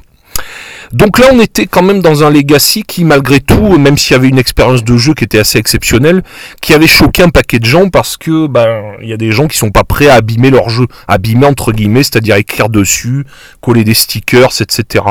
Donc 0.92 1.18
là, 1.18 1.26
on 1.33 1.40
était 1.40 1.66
quand 1.66 1.83
même 1.83 2.00
dans 2.00 2.25
un 2.25 2.30
Legacy 2.30 2.83
qui, 2.83 3.04
malgré 3.04 3.40
tout, 3.40 3.76
même 3.78 3.99
s'il 3.99 4.12
y 4.12 4.18
avait 4.18 4.28
une 4.28 4.38
expérience 4.38 4.85
de 4.85 4.97
jeu 4.97 5.12
qui 5.12 5.25
était 5.25 5.38
assez 5.38 5.59
exceptionnelle, 5.59 6.23
qui 6.62 6.73
avait 6.73 6.87
choqué 6.87 7.23
un 7.23 7.28
paquet 7.28 7.59
de 7.59 7.66
gens 7.66 7.90
parce 7.90 8.16
que, 8.16 8.47
ben, 8.47 8.95
il 9.02 9.09
y 9.09 9.12
a 9.12 9.18
des 9.18 9.30
gens 9.30 9.49
qui 9.49 9.59
sont 9.59 9.71
pas 9.71 9.85
prêts 9.85 10.09
à 10.09 10.14
abîmer 10.14 10.50
leur 10.50 10.71
jeu, 10.71 10.87
abîmer 11.07 11.47
entre 11.47 11.73
guillemets, 11.73 12.02
c'est-à-dire 12.02 12.37
écrire 12.37 12.68
dessus, 12.71 13.26
coller 13.61 13.85
des 13.85 13.95
stickers, 13.95 14.50
etc. 14.61 15.04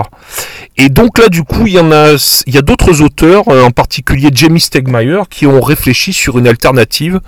Et 0.77 0.89
donc 0.89 1.19
là, 1.19 1.27
du 1.29 1.43
coup, 1.43 1.67
il 1.67 1.73
y 1.73 1.77
a 1.77 2.61
d'autres 2.61 3.01
auteurs, 3.01 3.47
euh, 3.49 3.63
en 3.63 3.71
particulier 3.71 4.29
Jamie 4.33 4.59
Stegmaier, 4.59 5.21
qui 5.29 5.45
ont 5.45 5.61
réfléchi 5.61 6.11
sur 6.11 6.39
une 6.39 6.47
alternative. 6.47 7.19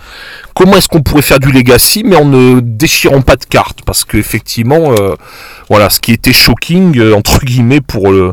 Comment 0.54 0.76
est-ce 0.76 0.88
qu'on 0.88 1.02
pourrait 1.02 1.22
faire 1.22 1.38
du 1.38 1.52
Legacy, 1.52 2.02
mais 2.04 2.16
en 2.16 2.24
ne 2.24 2.60
déchirant 2.60 3.22
pas 3.22 3.36
de 3.36 3.44
cartes, 3.44 3.82
parce 3.84 4.04
que 4.04 4.16
effectivement. 4.16 4.92
Euh, 4.92 5.14
voilà, 5.70 5.88
ce 5.88 6.00
qui 6.00 6.10
était 6.10 6.32
shocking, 6.32 6.98
euh, 6.98 7.14
entre 7.14 7.44
guillemets, 7.44 7.80
pour 7.80 8.10
le, 8.10 8.32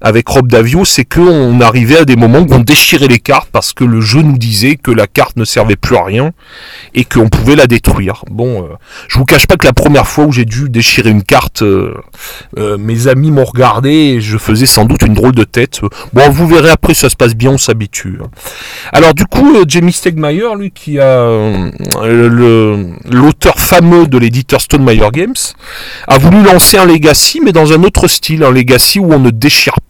avec 0.00 0.28
Rob 0.28 0.48
Davio, 0.48 0.84
c'est 0.84 1.04
qu'on 1.04 1.60
arrivait 1.60 1.98
à 1.98 2.04
des 2.04 2.16
moments 2.16 2.40
où 2.40 2.52
on 2.52 2.60
déchirait 2.60 3.08
les 3.08 3.18
cartes 3.18 3.48
parce 3.50 3.72
que 3.72 3.84
le 3.84 4.00
jeu 4.00 4.22
nous 4.22 4.38
disait 4.38 4.76
que 4.76 4.90
la 4.90 5.06
carte 5.06 5.36
ne 5.36 5.44
servait 5.44 5.76
plus 5.76 5.96
à 5.96 6.04
rien 6.04 6.32
et 6.94 7.04
qu'on 7.04 7.28
pouvait 7.28 7.56
la 7.56 7.66
détruire. 7.66 8.24
Bon, 8.30 8.62
euh, 8.62 8.68
je 9.08 9.18
vous 9.18 9.24
cache 9.24 9.46
pas 9.46 9.56
que 9.56 9.66
la 9.66 9.72
première 9.72 10.06
fois 10.06 10.24
où 10.24 10.32
j'ai 10.32 10.44
dû 10.44 10.68
déchirer 10.68 11.10
une 11.10 11.22
carte, 11.22 11.62
euh, 11.62 11.94
euh, 12.58 12.78
mes 12.78 13.08
amis 13.08 13.30
m'ont 13.30 13.44
regardé 13.44 13.90
et 13.90 14.20
je 14.20 14.38
faisais 14.38 14.66
sans 14.66 14.84
doute 14.84 15.02
une 15.02 15.14
drôle 15.14 15.34
de 15.34 15.44
tête. 15.44 15.80
Bon, 16.12 16.30
vous 16.30 16.46
verrez 16.46 16.70
après, 16.70 16.94
ça 16.94 17.08
se 17.08 17.16
passe 17.16 17.34
bien, 17.34 17.50
on 17.50 17.58
s'habitue. 17.58 18.18
Alors 18.92 19.14
du 19.14 19.26
coup, 19.26 19.56
Jamie 19.66 19.92
Stegmaier, 19.92 20.54
lui 20.56 20.70
qui 20.70 20.98
a 20.98 21.28
l'auteur 23.04 23.58
fameux 23.58 24.06
de 24.06 24.18
l'éditeur 24.18 24.60
Stone 24.60 24.84
Games, 25.12 25.34
a 26.06 26.18
voulu 26.18 26.42
lancer 26.42 26.78
un 26.78 26.86
Legacy, 26.86 27.40
mais 27.44 27.52
dans 27.52 27.72
un 27.72 27.82
autre 27.82 28.08
style, 28.08 28.44
un 28.44 28.50
Legacy 28.50 28.98
où 28.98 29.12
on 29.12 29.18
ne 29.18 29.30
déchire 29.30 29.80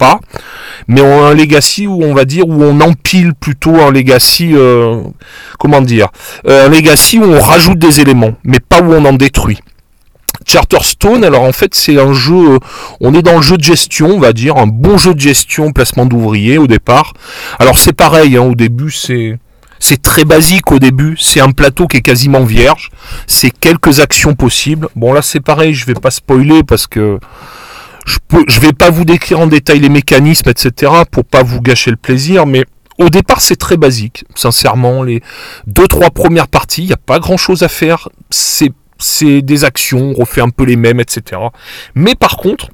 mais 0.87 1.01
un 1.01 1.33
legacy 1.33 1.87
où 1.87 2.03
on 2.03 2.13
va 2.13 2.25
dire 2.25 2.47
où 2.47 2.63
on 2.63 2.81
empile 2.81 3.33
plutôt 3.33 3.75
un 3.75 3.91
legacy, 3.91 4.51
euh, 4.53 5.01
comment 5.59 5.81
dire, 5.81 6.09
euh, 6.47 6.65
un 6.65 6.69
legacy 6.69 7.19
où 7.19 7.23
on 7.23 7.39
rajoute 7.39 7.79
des 7.79 8.01
éléments, 8.01 8.33
mais 8.43 8.59
pas 8.59 8.81
où 8.81 8.93
on 8.93 9.05
en 9.05 9.13
détruit. 9.13 9.59
Charterstone, 10.45 11.23
alors 11.23 11.43
en 11.43 11.51
fait 11.51 11.75
c'est 11.75 11.99
un 11.99 12.13
jeu, 12.13 12.53
euh, 12.53 12.59
on 13.01 13.13
est 13.13 13.21
dans 13.21 13.35
le 13.35 13.41
jeu 13.41 13.57
de 13.57 13.63
gestion, 13.63 14.07
on 14.07 14.19
va 14.19 14.33
dire, 14.33 14.57
un 14.57 14.67
bon 14.67 14.97
jeu 14.97 15.13
de 15.13 15.19
gestion, 15.19 15.71
placement 15.71 16.05
d'ouvriers 16.05 16.57
au 16.57 16.67
départ. 16.67 17.13
Alors 17.59 17.77
c'est 17.77 17.93
pareil, 17.93 18.37
hein, 18.37 18.43
au 18.43 18.55
début 18.55 18.91
c'est 18.91 19.37
c'est 19.81 20.01
très 20.01 20.25
basique 20.25 20.71
au 20.73 20.79
début, 20.79 21.15
c'est 21.17 21.39
un 21.39 21.51
plateau 21.51 21.87
qui 21.87 21.97
est 21.97 22.01
quasiment 22.01 22.43
vierge, 22.43 22.89
c'est 23.27 23.49
quelques 23.49 24.01
actions 24.01 24.33
possibles. 24.33 24.87
Bon 24.95 25.13
là 25.13 25.21
c'est 25.21 25.39
pareil, 25.39 25.73
je 25.73 25.85
vais 25.85 25.93
pas 25.93 26.11
spoiler 26.11 26.63
parce 26.63 26.87
que 26.87 27.19
je 28.09 28.17
peux, 28.27 28.43
vais 28.59 28.73
pas 28.73 28.89
vous 28.89 29.05
décrire 29.05 29.39
en 29.39 29.47
détail 29.47 29.79
les 29.79 29.89
mécanismes, 29.89 30.49
etc. 30.49 30.91
pour 31.11 31.25
pas 31.25 31.43
vous 31.43 31.61
gâcher 31.61 31.91
le 31.91 31.97
plaisir, 31.97 32.45
mais 32.45 32.65
au 32.97 33.09
départ, 33.09 33.39
c'est 33.39 33.55
très 33.55 33.77
basique. 33.77 34.25
Sincèrement, 34.35 35.03
les 35.03 35.21
deux 35.67 35.87
trois 35.87 36.09
premières 36.09 36.47
parties, 36.47 36.83
il 36.83 36.87
n'y 36.87 36.93
a 36.93 36.97
pas 36.97 37.19
grand 37.19 37.37
chose 37.37 37.63
à 37.63 37.69
faire. 37.69 38.09
C'est 38.29 38.71
c'est 39.01 39.41
des 39.41 39.63
actions, 39.63 40.11
on 40.11 40.13
refait 40.13 40.41
un 40.41 40.49
peu 40.49 40.65
les 40.65 40.75
mêmes, 40.75 40.99
etc. 40.99 41.41
Mais 41.95 42.15
par 42.15 42.35
contre, 42.35 42.69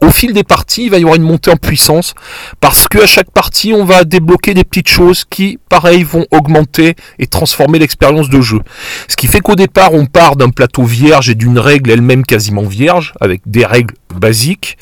au 0.00 0.10
fil 0.10 0.32
des 0.32 0.44
parties, 0.44 0.84
il 0.84 0.90
va 0.90 0.98
y 0.98 1.02
avoir 1.02 1.16
une 1.16 1.22
montée 1.22 1.50
en 1.50 1.56
puissance 1.56 2.14
parce 2.60 2.88
que 2.88 2.98
à 2.98 3.06
chaque 3.06 3.30
partie, 3.30 3.72
on 3.72 3.84
va 3.84 4.04
débloquer 4.04 4.54
des 4.54 4.64
petites 4.64 4.88
choses 4.88 5.24
qui, 5.28 5.58
pareil, 5.68 6.02
vont 6.02 6.26
augmenter 6.30 6.94
et 7.18 7.26
transformer 7.26 7.78
l'expérience 7.78 8.28
de 8.28 8.40
jeu. 8.40 8.60
Ce 9.08 9.16
qui 9.16 9.26
fait 9.26 9.40
qu'au 9.40 9.56
départ, 9.56 9.94
on 9.94 10.06
part 10.06 10.36
d'un 10.36 10.50
plateau 10.50 10.84
vierge 10.84 11.30
et 11.30 11.34
d'une 11.34 11.58
règle 11.58 11.90
elle-même 11.90 12.24
quasiment 12.24 12.62
vierge, 12.62 13.14
avec 13.20 13.42
des 13.46 13.64
règles 13.64 13.94
basiques. 14.14 14.78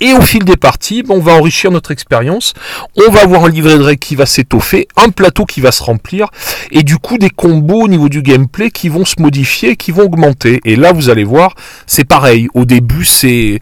Et 0.00 0.14
au 0.14 0.22
fil 0.22 0.44
des 0.44 0.56
parties, 0.56 1.04
on 1.08 1.20
va 1.20 1.32
enrichir 1.32 1.70
notre 1.70 1.90
expérience. 1.90 2.54
On 2.96 3.10
va 3.10 3.22
avoir 3.22 3.44
un 3.44 3.50
livret 3.50 3.76
de 3.76 3.82
règles 3.82 3.98
qui 3.98 4.16
va 4.16 4.24
s'étoffer, 4.24 4.88
un 4.96 5.10
plateau 5.10 5.44
qui 5.44 5.60
va 5.60 5.72
se 5.72 5.82
remplir, 5.82 6.28
et 6.70 6.82
du 6.82 6.96
coup 6.96 7.18
des 7.18 7.28
combos 7.28 7.82
au 7.82 7.88
niveau 7.88 8.08
du 8.08 8.22
gameplay 8.22 8.70
qui 8.70 8.88
vont 8.88 9.04
se 9.04 9.20
modifier, 9.20 9.76
qui 9.76 9.92
vont 9.92 10.04
augmenter. 10.04 10.60
Et 10.64 10.76
là, 10.76 10.92
vous 10.92 11.10
allez 11.10 11.24
voir, 11.24 11.54
c'est 11.86 12.04
pareil. 12.04 12.48
Au 12.54 12.64
début, 12.64 13.04
c'est, 13.04 13.60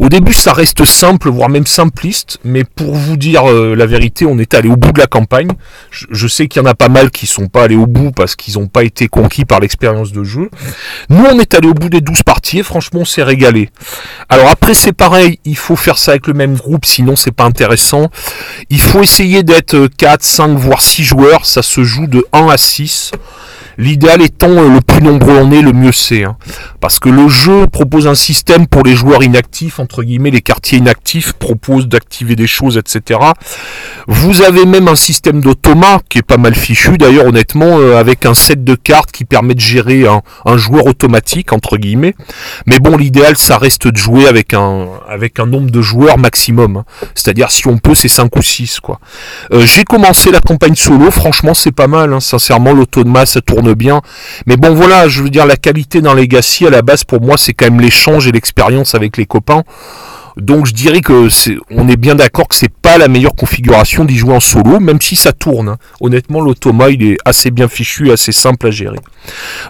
au 0.00 0.08
début, 0.08 0.32
ça 0.32 0.52
reste 0.52 0.84
simple, 0.84 1.30
voire 1.30 1.48
même 1.48 1.66
simpliste. 1.66 2.38
Mais 2.44 2.64
pour 2.64 2.94
vous 2.94 3.16
dire 3.16 3.48
euh, 3.48 3.76
la 3.76 3.86
vérité, 3.86 4.26
on 4.26 4.38
est 4.38 4.54
allé 4.54 4.68
au 4.68 4.76
bout 4.76 4.90
de 4.92 4.98
la 4.98 5.06
campagne. 5.06 5.50
Je, 5.90 6.26
sais 6.26 6.48
qu'il 6.48 6.60
y 6.60 6.64
en 6.64 6.68
a 6.68 6.74
pas 6.74 6.88
mal 6.88 7.10
qui 7.10 7.26
sont 7.26 7.46
pas 7.46 7.62
allés 7.62 7.76
au 7.76 7.86
bout 7.86 8.10
parce 8.10 8.34
qu'ils 8.34 8.54
n'ont 8.54 8.66
pas 8.66 8.82
été 8.82 9.06
conquis 9.06 9.44
par 9.44 9.60
l'expérience 9.60 10.10
de 10.10 10.24
jeu. 10.24 10.50
Nous, 11.10 11.24
on 11.24 11.38
est 11.38 11.54
allé 11.54 11.68
au 11.68 11.74
bout 11.74 11.88
des 11.88 12.00
12 12.00 12.24
parties 12.24 12.58
et 12.58 12.62
franchement, 12.64 13.00
on 13.00 13.04
s'est 13.04 13.22
régalé. 13.22 13.70
Alors 14.28 14.48
après, 14.48 14.74
c'est 14.74 14.92
pareil. 14.92 15.38
Il 15.44 15.56
faut 15.56 15.75
faire 15.76 15.98
ça 15.98 16.12
avec 16.12 16.26
le 16.26 16.34
même 16.34 16.56
groupe, 16.56 16.84
sinon 16.84 17.16
c'est 17.16 17.32
pas 17.32 17.44
intéressant. 17.44 18.08
Il 18.70 18.80
faut 18.80 19.02
essayer 19.02 19.42
d'être 19.42 19.88
4, 19.96 20.22
5, 20.22 20.58
voire 20.58 20.80
6 20.80 21.04
joueurs, 21.04 21.46
ça 21.46 21.62
se 21.62 21.84
joue 21.84 22.06
de 22.06 22.24
1 22.32 22.48
à 22.48 22.56
6. 22.56 23.12
L'idéal 23.78 24.22
étant 24.22 24.50
euh, 24.50 24.68
le 24.70 24.80
plus 24.80 25.02
nombreux 25.02 25.36
on 25.36 25.50
est, 25.52 25.60
le 25.60 25.72
mieux 25.72 25.92
c'est. 25.92 26.24
Hein. 26.24 26.36
Parce 26.86 27.00
que 27.00 27.08
le 27.08 27.26
jeu 27.28 27.66
propose 27.66 28.06
un 28.06 28.14
système 28.14 28.68
pour 28.68 28.84
les 28.84 28.94
joueurs 28.94 29.24
inactifs, 29.24 29.80
entre 29.80 30.04
guillemets, 30.04 30.30
les 30.30 30.40
quartiers 30.40 30.78
inactifs 30.78 31.32
proposent 31.32 31.88
d'activer 31.88 32.36
des 32.36 32.46
choses, 32.46 32.78
etc. 32.78 33.18
Vous 34.06 34.42
avez 34.42 34.64
même 34.66 34.86
un 34.86 34.94
système 34.94 35.40
d'automat 35.40 35.98
qui 36.08 36.18
est 36.18 36.22
pas 36.22 36.36
mal 36.36 36.54
fichu, 36.54 36.96
d'ailleurs 36.96 37.26
honnêtement, 37.26 37.80
euh, 37.80 37.96
avec 37.96 38.24
un 38.24 38.34
set 38.34 38.62
de 38.62 38.76
cartes 38.76 39.10
qui 39.10 39.24
permet 39.24 39.54
de 39.54 39.60
gérer 39.60 40.06
un, 40.06 40.56
joueur 40.56 40.86
automatique, 40.86 41.52
entre 41.52 41.76
guillemets. 41.76 42.14
Mais 42.66 42.78
bon, 42.78 42.96
l'idéal, 42.96 43.36
ça 43.36 43.58
reste 43.58 43.88
de 43.88 43.96
jouer 43.96 44.28
avec 44.28 44.54
un, 44.54 44.86
avec 45.08 45.40
un 45.40 45.46
nombre 45.46 45.72
de 45.72 45.82
joueurs 45.82 46.18
maximum. 46.18 46.76
Hein. 46.76 46.84
C'est-à-dire, 47.16 47.50
si 47.50 47.66
on 47.66 47.78
peut, 47.78 47.96
c'est 47.96 48.06
5 48.06 48.36
ou 48.36 48.42
6. 48.42 48.78
Quoi. 48.78 49.00
Euh, 49.52 49.66
j'ai 49.66 49.82
commencé 49.82 50.30
la 50.30 50.40
campagne 50.40 50.76
solo, 50.76 51.10
franchement, 51.10 51.52
c'est 51.52 51.72
pas 51.72 51.88
mal. 51.88 52.12
Hein. 52.12 52.20
Sincèrement, 52.20 52.72
l'automat, 52.72 53.26
ça 53.26 53.40
tourne 53.40 53.74
bien. 53.74 54.02
Mais 54.46 54.56
bon, 54.56 54.72
voilà, 54.72 55.08
je 55.08 55.24
veux 55.24 55.30
dire, 55.30 55.46
la 55.46 55.56
qualité 55.56 56.00
dans 56.00 56.14
Legacy, 56.14 56.64
à 56.68 56.75
la 56.76 56.82
base, 56.82 57.04
pour 57.04 57.20
moi, 57.20 57.36
c'est 57.36 57.54
quand 57.54 57.66
même 57.66 57.80
l'échange 57.80 58.26
et 58.26 58.32
l'expérience 58.32 58.94
avec 58.94 59.16
les 59.16 59.26
copains. 59.26 59.64
Donc 60.36 60.66
je 60.66 60.74
dirais 60.74 61.00
que 61.00 61.30
c'est, 61.30 61.56
on 61.70 61.88
est 61.88 61.96
bien 61.96 62.14
d'accord 62.14 62.46
que 62.46 62.54
c'est 62.54 62.68
pas 62.70 62.98
la 62.98 63.08
meilleure 63.08 63.34
configuration 63.34 64.04
d'y 64.04 64.18
jouer 64.18 64.34
en 64.34 64.40
solo, 64.40 64.80
même 64.80 65.00
si 65.00 65.16
ça 65.16 65.32
tourne. 65.32 65.70
Hein. 65.70 65.76
Honnêtement, 66.00 66.42
l'automa 66.42 66.90
il 66.90 67.02
est 67.02 67.16
assez 67.24 67.50
bien 67.50 67.68
fichu, 67.68 68.12
assez 68.12 68.32
simple 68.32 68.66
à 68.66 68.70
gérer. 68.70 68.98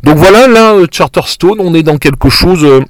Donc 0.03 0.17
voilà, 0.17 0.49
là, 0.49 0.75
euh, 0.75 0.87
Charterstone, 0.91 1.61
on 1.61 1.73
est 1.73 1.85
dans 1.85 1.99
quelque 1.99 2.29
chose 2.29 2.65
euh, 2.65 2.81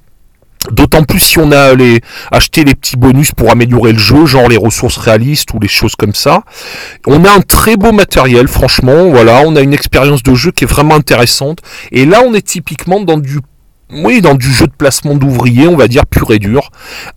D'autant 0.71 1.05
plus 1.05 1.21
si 1.21 1.39
on 1.39 1.53
a 1.53 1.75
les, 1.75 2.01
acheté 2.33 2.65
les 2.65 2.75
petits 2.75 2.97
bonus 2.97 3.31
pour 3.33 3.51
améliorer 3.51 3.93
le 3.93 3.99
jeu, 3.99 4.27
genre 4.27 4.49
les 4.49 4.57
ressources 4.57 4.97
réalistes 4.97 5.53
ou 5.55 5.61
les 5.61 5.69
choses 5.69 5.95
comme 5.95 6.15
ça. 6.15 6.43
On 7.07 7.25
a 7.25 7.31
un 7.31 7.41
très 7.41 7.77
beau 7.77 7.93
matériel, 7.93 8.49
franchement, 8.49 9.09
voilà, 9.11 9.43
on 9.45 9.55
a 9.55 9.61
une 9.61 9.75
expérience 9.75 10.23
de 10.23 10.35
jeu 10.35 10.51
qui 10.51 10.65
est 10.65 10.67
vraiment 10.67 10.95
intéressante. 10.95 11.61
Et 11.93 12.05
là, 12.05 12.23
on 12.27 12.35
est 12.35 12.47
typiquement 12.47 13.01
dans 13.01 13.19
du 13.19 13.39
oui, 13.91 14.21
dans 14.21 14.35
du 14.35 14.51
jeu 14.51 14.67
de 14.67 14.73
placement 14.73 15.15
d'ouvriers, 15.15 15.69
on 15.69 15.77
va 15.77 15.87
dire 15.87 16.07
pur 16.07 16.33
et 16.33 16.39
dur, 16.39 16.71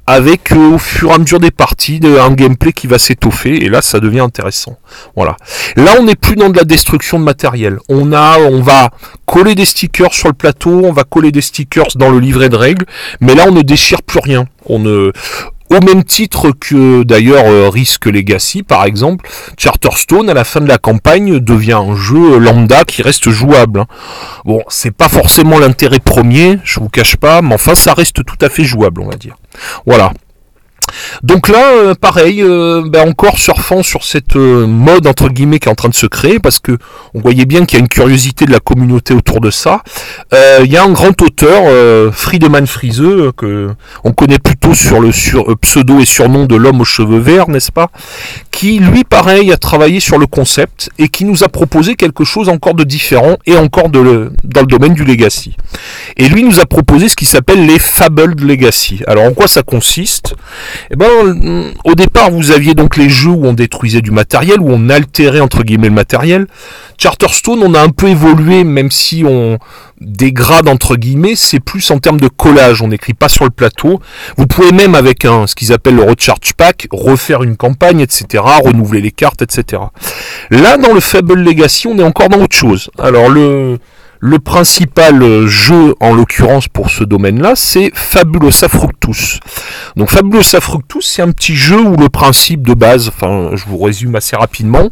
avec 0.06 0.52
euh, 0.52 0.74
au 0.74 0.78
fur 0.78 1.10
et 1.10 1.14
à 1.14 1.18
mesure 1.18 1.40
des 1.40 1.50
parties 1.52 2.00
un 2.04 2.32
gameplay 2.32 2.74
qui 2.74 2.86
va 2.86 3.00
s'étoffer, 3.00 3.64
et 3.64 3.70
là 3.70 3.82
ça 3.82 4.00
devient 4.00 4.20
intéressant. 4.20 4.78
Voilà. 5.16 5.36
Là 5.76 5.96
on 6.00 6.04
n'est 6.04 6.16
plus 6.16 6.36
dans 6.36 6.50
de 6.50 6.58
la 6.58 6.64
destruction 6.64 7.18
de 7.20 7.24
matériel. 7.24 7.80
On 7.90 8.14
a, 8.14 8.38
on 8.40 8.62
va 8.62 8.92
coller 9.26 9.56
des 9.56 9.66
stickers 9.66 10.14
sur 10.14 10.28
le 10.28 10.34
plateau, 10.34 10.82
on 10.86 10.92
va 10.92 11.04
coller 11.04 11.32
des 11.32 11.42
stickers 11.42 11.96
dans 11.96 12.12
le 12.12 12.20
livret 12.20 12.50
de 12.50 12.56
règles, 12.56 12.86
mais 13.20 13.34
là 13.34 13.46
on 13.48 13.52
ne 13.52 13.62
déchire 13.62 14.04
plus 14.04 14.20
rien. 14.20 14.46
On 14.66 14.78
ne, 14.78 15.12
au 15.70 15.80
même 15.82 16.04
titre 16.04 16.52
que 16.52 17.04
d'ailleurs 17.04 17.46
euh, 17.46 17.70
Risk 17.70 18.06
Legacy 18.06 18.64
par 18.64 18.86
exemple, 18.86 19.30
Charterstone 19.58 20.30
à 20.30 20.34
la 20.34 20.44
fin 20.44 20.62
de 20.62 20.68
la 20.68 20.78
campagne 20.78 21.40
devient 21.40 21.74
un 21.74 21.96
jeu 21.96 22.38
lambda 22.38 22.84
qui 22.84 23.02
reste 23.02 23.30
jouable. 23.30 23.82
Hein. 23.82 23.88
Bon, 24.46 24.64
c'est 24.68 24.92
pas 24.92 25.10
forcément 25.10 25.60
l'intérêt 25.60 26.00
premier, 26.00 26.60
je 26.64 26.80
vous 26.80 26.90
cache 26.90 27.18
pas, 27.18 27.42
mais 27.42 27.54
enfin 27.54 27.76
ça 27.76 27.94
reste 27.94 28.24
tout 28.26 28.38
à 28.42 28.50
fait 28.50 28.64
jouable, 28.64 29.02
on 29.02 29.10
va 29.10 29.16
dire. 29.16 29.36
Voilà. 29.86 30.12
Donc 31.24 31.50
là, 31.50 31.74
euh, 31.74 31.94
pareil, 31.96 32.42
euh, 32.42 32.84
ben 32.86 33.08
encore 33.10 33.40
surfant 33.40 33.84
sur 33.84 34.04
cette 34.04 34.36
euh, 34.36 34.66
mode 34.68 35.08
entre 35.08 35.30
guillemets 35.30 35.60
qui 35.60 35.68
est 35.68 35.72
en 35.72 35.76
train 35.76 35.90
de 35.90 35.96
se 35.96 36.06
créer, 36.06 36.40
parce 36.40 36.60
que 36.60 36.78
on 37.14 37.22
voyait 37.22 37.46
bien 37.46 37.66
qu'il 37.66 37.78
y 37.78 37.82
a 37.82 37.84
une 37.84 37.90
curiosité 37.90 38.46
de 38.46 38.52
la 38.52 38.60
communauté 38.60 39.14
autour 39.14 39.42
de 39.42 39.52
ça. 39.52 39.82
Il 40.32 40.72
y 40.72 40.78
a 40.78 40.84
un 40.84 40.92
grand 40.92 41.20
auteur, 41.22 42.14
Friedemann 42.14 42.68
Friese, 42.68 43.02
que 43.36 43.70
on 44.04 44.12
connaît 44.12 44.40
plutôt 44.40 44.74
sur 44.74 45.00
le 45.00 45.12
pseudo 45.56 46.00
et 46.00 46.06
surnom 46.06 46.46
de 46.46 46.56
l'homme 46.56 46.82
aux 46.82 46.86
cheveux 46.86 47.20
verts, 47.20 47.50
n'est-ce 47.50 47.72
pas 47.72 47.90
Qui, 48.52 48.80
lui, 48.80 49.04
pareil, 49.04 49.52
a 49.52 49.58
travaillé 49.58 50.00
sur 50.00 50.18
le 50.18 50.28
concept 50.28 50.90
et 51.00 51.10
qui 51.10 51.26
nous 51.26 51.44
a 51.44 51.50
proposé 51.50 51.96
quelque 51.96 52.24
chose 52.24 52.50
encore 52.50 52.74
de 52.74 52.84
différent 52.84 53.38
et 53.46 53.58
encore 53.58 53.90
de 53.90 54.32
dans 54.44 54.62
le 54.62 54.68
domaine 54.68 54.94
du 54.94 55.04
legacy. 55.04 55.56
Et 56.18 56.30
lui 56.30 56.44
nous 56.44 56.60
a 56.60 56.66
proposé 56.66 57.10
ce 57.10 57.16
qui 57.16 57.26
s'appelle 57.26 57.66
les 57.66 57.80
Fabled 57.80 58.40
Legacy. 58.42 59.02
Alors 59.08 59.26
en 59.26 59.34
quoi 59.34 59.48
ça 59.48 59.64
consiste? 59.64 60.36
Eh 60.92 60.96
ben, 60.96 61.74
au 61.84 61.96
départ, 61.96 62.32
vous 62.32 62.52
aviez 62.52 62.74
donc 62.74 62.98
les 62.98 63.10
jeux 63.10 63.32
où 63.32 63.46
on 63.46 63.54
détruisait 63.54 64.02
du 64.02 64.12
matériel, 64.12 64.60
où 64.60 64.70
on 64.70 64.90
altérait 64.90 65.40
entre 65.40 65.64
guillemets 65.64 65.90
le 65.90 65.96
matériel. 65.96 66.48
Charterstone, 66.98 67.62
on 67.64 67.74
a 67.74 67.82
un 67.82 67.90
peu 67.90 68.08
évolué, 68.08 68.64
même 68.64 68.92
si 68.92 69.24
on 69.26 69.58
dégrade 70.02 70.68
entre 70.68 70.96
guillemets, 70.96 71.36
c'est 71.36 71.60
plus 71.60 71.92
en 71.92 72.00
termes 72.00 72.20
de 72.20 72.28
collage. 72.28 72.82
On 72.82 72.88
n'écrit 72.88 73.14
pas 73.14 73.30
sur 73.30 73.46
le 73.46 73.52
plateau. 73.52 74.00
Vous 74.38 74.48
pouvez 74.48 74.72
même 74.72 74.96
avec 74.96 75.26
un 75.26 75.48
ce 75.48 75.56
qu'ils 75.56 75.74
appellent 75.74 75.96
le 75.96 76.04
recharge 76.04 76.54
pack 76.58 76.88
refaire 76.92 77.44
une 77.44 77.58
campagne, 77.58 78.00
etc., 78.00 78.44
renouveler 78.64 79.02
les 79.02 79.12
cartes, 79.12 79.42
etc. 79.42 79.82
Là, 80.50 80.78
dans 80.78 80.94
le 80.94 81.00
Fable 81.00 81.42
Legacy, 81.42 81.88
on 81.88 81.98
est 81.98 82.04
encore 82.04 82.30
dans 82.30 82.42
autre 82.42 82.56
chose. 82.56 82.90
Alors 82.98 83.30
le 83.30 83.80
le 84.20 84.40
principal 84.40 85.48
jeu, 85.48 85.96
en 86.00 86.14
l'occurrence 86.14 86.68
pour 86.68 86.90
ce 86.90 87.04
domaine-là, 87.04 87.54
c'est 87.56 87.92
Fabulosa 87.94 88.68
Fructus. 88.68 89.40
Donc 89.96 90.10
Fabulosa 90.10 90.60
Fructus, 90.60 91.06
c'est 91.06 91.22
un 91.22 91.32
petit 91.32 91.56
jeu 91.56 91.80
où 91.80 91.96
le 91.96 92.10
principe 92.10 92.68
de 92.68 92.74
base, 92.74 93.08
enfin 93.08 93.52
je 93.56 93.64
vous 93.66 93.78
résume 93.78 94.16
assez 94.16 94.36
rapidement, 94.36 94.90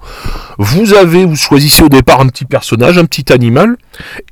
vous 0.57 0.93
avez, 0.93 1.25
vous 1.25 1.35
choisissez 1.35 1.83
au 1.83 1.89
départ 1.89 2.21
un 2.21 2.27
petit 2.27 2.45
personnage, 2.45 2.97
un 2.97 3.05
petit 3.05 3.31
animal, 3.33 3.75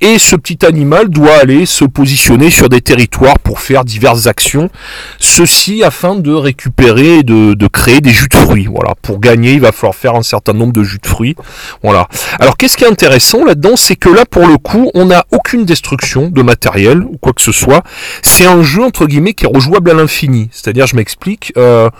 et 0.00 0.18
ce 0.18 0.34
petit 0.34 0.64
animal 0.64 1.08
doit 1.08 1.34
aller 1.40 1.66
se 1.66 1.84
positionner 1.84 2.50
sur 2.50 2.68
des 2.68 2.80
territoires 2.80 3.38
pour 3.38 3.60
faire 3.60 3.84
diverses 3.84 4.26
actions, 4.26 4.70
ceci 5.18 5.84
afin 5.84 6.14
de 6.14 6.32
récupérer 6.32 7.18
et 7.18 7.22
de, 7.22 7.54
de 7.54 7.66
créer 7.66 8.00
des 8.00 8.10
jus 8.10 8.28
de 8.28 8.34
fruits. 8.34 8.66
Voilà, 8.66 8.94
pour 9.02 9.20
gagner, 9.20 9.52
il 9.52 9.60
va 9.60 9.72
falloir 9.72 9.94
faire 9.94 10.14
un 10.14 10.22
certain 10.22 10.54
nombre 10.54 10.72
de 10.72 10.82
jus 10.82 10.98
de 11.02 11.06
fruits. 11.06 11.36
Voilà. 11.82 12.08
Alors 12.40 12.56
qu'est-ce 12.56 12.76
qui 12.76 12.84
est 12.84 12.90
intéressant 12.90 13.44
là-dedans, 13.44 13.76
c'est 13.76 13.96
que 13.96 14.08
là 14.08 14.24
pour 14.24 14.46
le 14.46 14.56
coup, 14.56 14.85
on 14.94 15.06
n'a 15.06 15.24
aucune 15.30 15.64
destruction 15.64 16.28
de 16.28 16.42
matériel 16.42 17.02
ou 17.02 17.16
quoi 17.18 17.32
que 17.32 17.42
ce 17.42 17.52
soit. 17.52 17.82
C'est 18.22 18.46
un 18.46 18.62
jeu 18.62 18.82
entre 18.82 19.06
guillemets 19.06 19.34
qui 19.34 19.44
est 19.44 19.52
rejouable 19.52 19.90
à 19.90 19.94
l'infini. 19.94 20.48
C'est-à-dire, 20.52 20.86
je 20.86 20.96
m'explique. 20.96 21.52
Euh, 21.56 21.90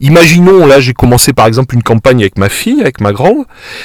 imaginons, 0.00 0.66
là, 0.66 0.80
j'ai 0.80 0.92
commencé 0.92 1.32
par 1.32 1.46
exemple 1.46 1.74
une 1.74 1.82
campagne 1.82 2.20
avec 2.20 2.38
ma 2.38 2.48
fille, 2.48 2.80
avec 2.80 3.00
ma 3.00 3.12
grande. 3.12 3.44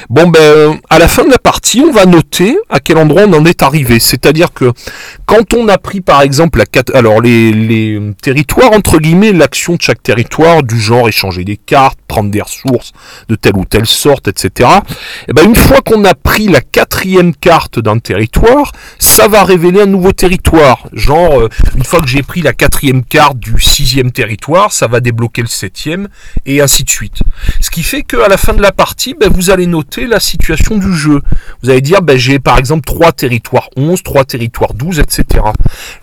Bon, 0.09 0.27
ben, 0.27 0.79
à 0.89 0.99
la 0.99 1.07
fin 1.07 1.23
de 1.23 1.29
la 1.29 1.39
partie, 1.39 1.83
on 1.87 1.91
va 1.91 2.05
noter 2.05 2.57
à 2.69 2.79
quel 2.79 2.97
endroit 2.97 3.23
on 3.27 3.33
en 3.33 3.45
est 3.45 3.63
arrivé. 3.63 3.99
C'est-à-dire 3.99 4.53
que 4.53 4.71
quand 5.25 5.53
on 5.53 5.67
a 5.67 5.77
pris 5.77 6.01
par 6.01 6.21
exemple 6.21 6.59
la 6.59 6.65
alors 6.93 7.21
les 7.21 7.99
territoires 8.21 8.71
entre 8.73 8.99
guillemets, 8.99 9.33
l'action 9.33 9.75
de 9.75 9.81
chaque 9.81 10.01
territoire, 10.01 10.63
du 10.63 10.79
genre 10.79 11.07
échanger 11.07 11.43
des 11.43 11.57
cartes, 11.57 11.99
prendre 12.11 12.29
des 12.29 12.41
ressources 12.41 12.91
de 13.29 13.35
telle 13.35 13.55
ou 13.55 13.63
telle 13.63 13.85
sorte, 13.85 14.27
etc. 14.27 14.69
Et 14.69 15.29
eh 15.29 15.33
ben 15.33 15.45
une 15.45 15.55
fois 15.55 15.79
qu'on 15.79 16.03
a 16.03 16.13
pris 16.13 16.49
la 16.49 16.59
quatrième 16.59 17.33
carte 17.33 17.79
d'un 17.79 17.99
territoire, 17.99 18.73
ça 18.99 19.29
va 19.29 19.45
révéler 19.45 19.79
un 19.79 19.85
nouveau 19.85 20.11
territoire. 20.11 20.87
Genre, 20.91 21.39
euh, 21.39 21.49
une 21.77 21.85
fois 21.85 22.01
que 22.01 22.07
j'ai 22.07 22.21
pris 22.21 22.41
la 22.41 22.51
quatrième 22.51 23.05
carte 23.05 23.39
du 23.39 23.61
sixième 23.61 24.11
territoire, 24.11 24.73
ça 24.73 24.87
va 24.87 24.99
débloquer 24.99 25.41
le 25.41 25.47
septième, 25.47 26.09
et 26.45 26.59
ainsi 26.59 26.83
de 26.83 26.89
suite. 26.89 27.23
Ce 27.61 27.69
qui 27.69 27.81
fait 27.81 28.03
qu'à 28.03 28.27
la 28.27 28.35
fin 28.35 28.53
de 28.53 28.61
la 28.61 28.73
partie, 28.73 29.13
ben, 29.13 29.29
vous 29.29 29.49
allez 29.49 29.67
noter 29.67 30.05
la 30.05 30.19
situation 30.19 30.77
du 30.77 30.93
jeu. 30.93 31.21
Vous 31.63 31.69
allez 31.69 31.79
dire, 31.79 32.01
ben, 32.01 32.17
j'ai 32.17 32.39
par 32.39 32.57
exemple 32.57 32.83
trois 32.85 33.13
territoires 33.13 33.69
11, 33.77 34.03
trois 34.03 34.25
territoires 34.25 34.73
12, 34.73 34.99
etc. 34.99 35.45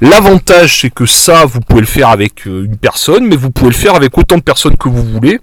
L'avantage, 0.01 0.81
c'est 0.81 0.91
que 0.91 1.05
ça, 1.05 1.45
vous 1.45 1.61
pouvez 1.61 1.83
le 1.83 1.87
faire 1.87 2.09
avec 2.09 2.47
euh, 2.47 2.65
une 2.65 2.79
personne, 2.79 3.27
mais 3.27 3.37
vous 3.37 3.51
pouvez 3.51 3.71
le 3.71 3.77
faire 3.77 3.95
avec 3.95 4.17
autant 4.17 4.39
de 4.39 4.43
personnes 4.43 4.79
que 4.79 4.89
vous 4.89 5.05
voulez 5.05 5.39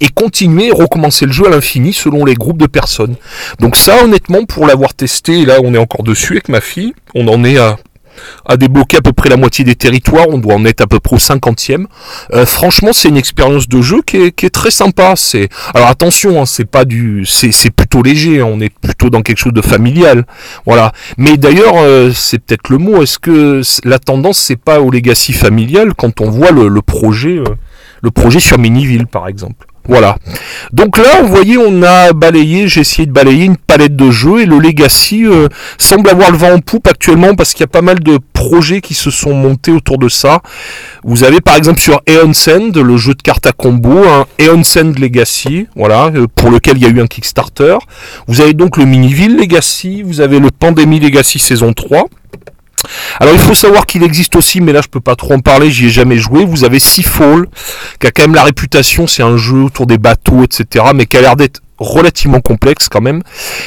et 0.00 0.08
continuer 0.08 0.70
recommencer 0.70 1.26
le 1.26 1.32
jeu 1.32 1.46
à 1.46 1.50
l'infini 1.50 1.92
selon 1.92 2.24
les 2.24 2.34
groupes 2.34 2.58
de 2.58 2.66
personnes. 2.66 3.16
Donc 3.58 3.76
ça 3.76 4.02
honnêtement 4.04 4.44
pour 4.44 4.66
l'avoir 4.66 4.94
testé, 4.94 5.44
là 5.44 5.58
on 5.62 5.74
est 5.74 5.78
encore 5.78 6.02
dessus 6.02 6.34
avec 6.34 6.48
ma 6.48 6.60
fille, 6.60 6.94
on 7.14 7.28
en 7.28 7.44
est 7.44 7.58
à 7.58 7.76
à 8.46 8.56
débloquer 8.56 8.98
à 8.98 9.00
peu 9.00 9.12
près 9.12 9.28
la 9.28 9.36
moitié 9.36 9.64
des 9.64 9.74
territoires, 9.74 10.26
on 10.28 10.38
doit 10.38 10.54
en 10.54 10.64
être 10.64 10.80
à 10.80 10.86
peu 10.86 11.00
près 11.00 11.16
au 11.16 11.18
cinquantième. 11.18 11.86
Euh, 12.32 12.46
franchement, 12.46 12.92
c'est 12.92 13.08
une 13.08 13.16
expérience 13.16 13.68
de 13.68 13.80
jeu 13.80 14.02
qui 14.02 14.16
est, 14.16 14.50
très 14.50 14.70
sympa. 14.70 15.14
C'est 15.16 15.48
alors 15.74 15.88
attention, 15.88 16.40
hein, 16.40 16.46
c'est 16.46 16.64
pas 16.64 16.84
du, 16.84 17.24
c'est 17.26 17.70
plutôt 17.70 18.02
léger. 18.02 18.40
Hein, 18.40 18.48
on 18.50 18.60
est 18.60 18.72
plutôt 18.72 19.10
dans 19.10 19.22
quelque 19.22 19.38
chose 19.38 19.52
de 19.52 19.62
familial, 19.62 20.26
voilà. 20.66 20.92
Mais 21.16 21.36
d'ailleurs, 21.36 21.74
euh, 21.76 22.10
c'est 22.12 22.38
peut-être 22.38 22.68
le 22.68 22.78
mot. 22.78 23.02
Est-ce 23.02 23.18
que 23.18 23.62
la 23.84 23.98
tendance 23.98 24.38
c'est 24.38 24.56
pas 24.56 24.80
au 24.80 24.90
legacy 24.90 25.32
familial 25.32 25.94
quand 25.94 26.20
on 26.20 26.30
voit 26.30 26.50
le, 26.50 26.80
projet, 26.82 27.38
euh, 27.38 27.44
le 28.02 28.10
projet 28.10 28.40
sur 28.40 28.58
Miniville 28.58 29.06
par 29.06 29.28
exemple. 29.28 29.66
Voilà. 29.88 30.16
Donc 30.72 30.98
là, 30.98 31.22
vous 31.22 31.28
voyez, 31.28 31.56
on 31.58 31.82
a 31.82 32.12
balayé, 32.12 32.68
j'ai 32.68 32.82
essayé 32.82 33.06
de 33.06 33.12
balayer 33.12 33.46
une 33.46 33.56
palette 33.56 33.96
de 33.96 34.10
jeux 34.10 34.42
et 34.42 34.46
le 34.46 34.58
Legacy 34.58 35.26
euh, 35.26 35.48
semble 35.78 36.10
avoir 36.10 36.30
le 36.30 36.36
vent 36.36 36.52
en 36.52 36.60
poupe 36.60 36.86
actuellement 36.86 37.34
parce 37.34 37.52
qu'il 37.52 37.62
y 37.62 37.64
a 37.64 37.68
pas 37.68 37.82
mal 37.82 37.98
de 37.98 38.20
projets 38.32 38.82
qui 38.82 38.94
se 38.94 39.10
sont 39.10 39.34
montés 39.34 39.72
autour 39.72 39.98
de 39.98 40.08
ça. 40.08 40.42
Vous 41.02 41.24
avez 41.24 41.40
par 41.40 41.56
exemple 41.56 41.80
sur 41.80 42.00
Aeon 42.06 42.32
Send, 42.32 42.76
le 42.76 42.96
jeu 42.98 43.14
de 43.14 43.22
cartes 43.22 43.46
à 43.46 43.52
combo, 43.52 44.04
un 44.06 44.26
Aeon 44.38 44.62
Send 44.62 44.98
Legacy, 44.98 45.66
voilà, 45.74 46.12
euh, 46.14 46.26
pour 46.36 46.50
lequel 46.50 46.76
il 46.76 46.84
y 46.84 46.86
a 46.86 46.90
eu 46.90 47.00
un 47.00 47.06
Kickstarter. 47.06 47.76
Vous 48.28 48.40
avez 48.40 48.52
donc 48.52 48.76
le 48.76 48.84
Miniville 48.84 49.36
Legacy, 49.36 50.02
vous 50.02 50.20
avez 50.20 50.38
le 50.38 50.50
Pandemic 50.50 51.02
Legacy 51.02 51.38
saison 51.38 51.72
3. 51.72 52.04
Alors 53.18 53.34
il 53.34 53.40
faut 53.40 53.54
savoir 53.54 53.86
qu'il 53.86 54.02
existe 54.02 54.36
aussi, 54.36 54.60
mais 54.60 54.72
là 54.72 54.80
je 54.82 54.88
peux 54.88 55.00
pas 55.00 55.16
trop 55.16 55.34
en 55.34 55.40
parler, 55.40 55.70
j'y 55.70 55.86
ai 55.86 55.90
jamais 55.90 56.18
joué. 56.18 56.44
Vous 56.44 56.64
avez 56.64 56.78
Seafall, 56.78 57.46
qui 57.98 58.06
a 58.06 58.10
quand 58.10 58.22
même 58.22 58.34
la 58.34 58.44
réputation, 58.44 59.06
c'est 59.06 59.22
un 59.22 59.36
jeu 59.36 59.62
autour 59.62 59.86
des 59.86 59.98
bateaux, 59.98 60.44
etc., 60.44 60.86
mais 60.94 61.06
qui 61.06 61.16
a 61.16 61.20
l'air 61.20 61.36
d'être 61.36 61.60
relativement 61.80 62.40
complexe 62.40 62.88
quand 62.88 63.00
même. 63.00 63.22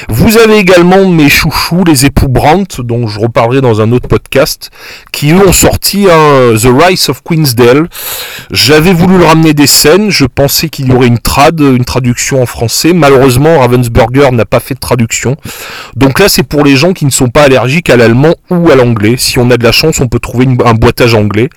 Vous 0.08 0.38
avez 0.38 0.56
également 0.56 1.08
mes 1.08 1.28
chouchous, 1.28 1.84
les 1.84 2.06
époux 2.06 2.28
Brandt, 2.28 2.82
dont 2.82 3.06
je 3.06 3.20
reparlerai 3.20 3.60
dans 3.60 3.80
un 3.80 3.92
autre 3.92 4.08
podcast, 4.08 4.70
qui 5.12 5.32
eux 5.32 5.46
ont 5.46 5.52
sorti 5.52 6.06
The 6.06 6.68
Rise 6.80 7.08
of 7.10 7.22
Queensdale. 7.22 7.88
J'avais 8.50 8.92
voulu 8.92 9.18
le 9.18 9.24
ramener 9.24 9.52
des 9.52 9.66
scènes, 9.66 10.10
je 10.10 10.24
pensais 10.24 10.68
qu'il 10.68 10.88
y 10.88 10.94
aurait 10.94 11.08
une 11.08 11.18
trad, 11.18 11.60
une 11.60 11.84
traduction 11.84 12.40
en 12.40 12.46
français. 12.46 12.92
Malheureusement, 12.92 13.58
Ravensburger 13.58 14.30
n'a 14.32 14.44
pas 14.44 14.60
fait 14.60 14.74
de 14.74 14.80
traduction. 14.80 15.36
Donc 15.96 16.18
là, 16.18 16.28
c'est 16.28 16.42
pour 16.44 16.64
les 16.64 16.76
gens 16.76 16.92
qui 16.92 17.04
ne 17.04 17.10
sont 17.10 17.28
pas 17.28 17.42
allergiques 17.42 17.90
à 17.90 17.96
l'allemand 17.96 18.34
ou 18.50 18.70
à 18.70 18.76
l'anglais. 18.76 19.16
Si 19.18 19.38
on 19.38 19.50
a 19.50 19.56
de 19.56 19.64
la 19.64 19.72
chance, 19.72 20.00
on 20.00 20.08
peut 20.08 20.20
trouver 20.20 20.46
un 20.64 20.74
boitage 20.74 21.14
anglais. 21.14 21.48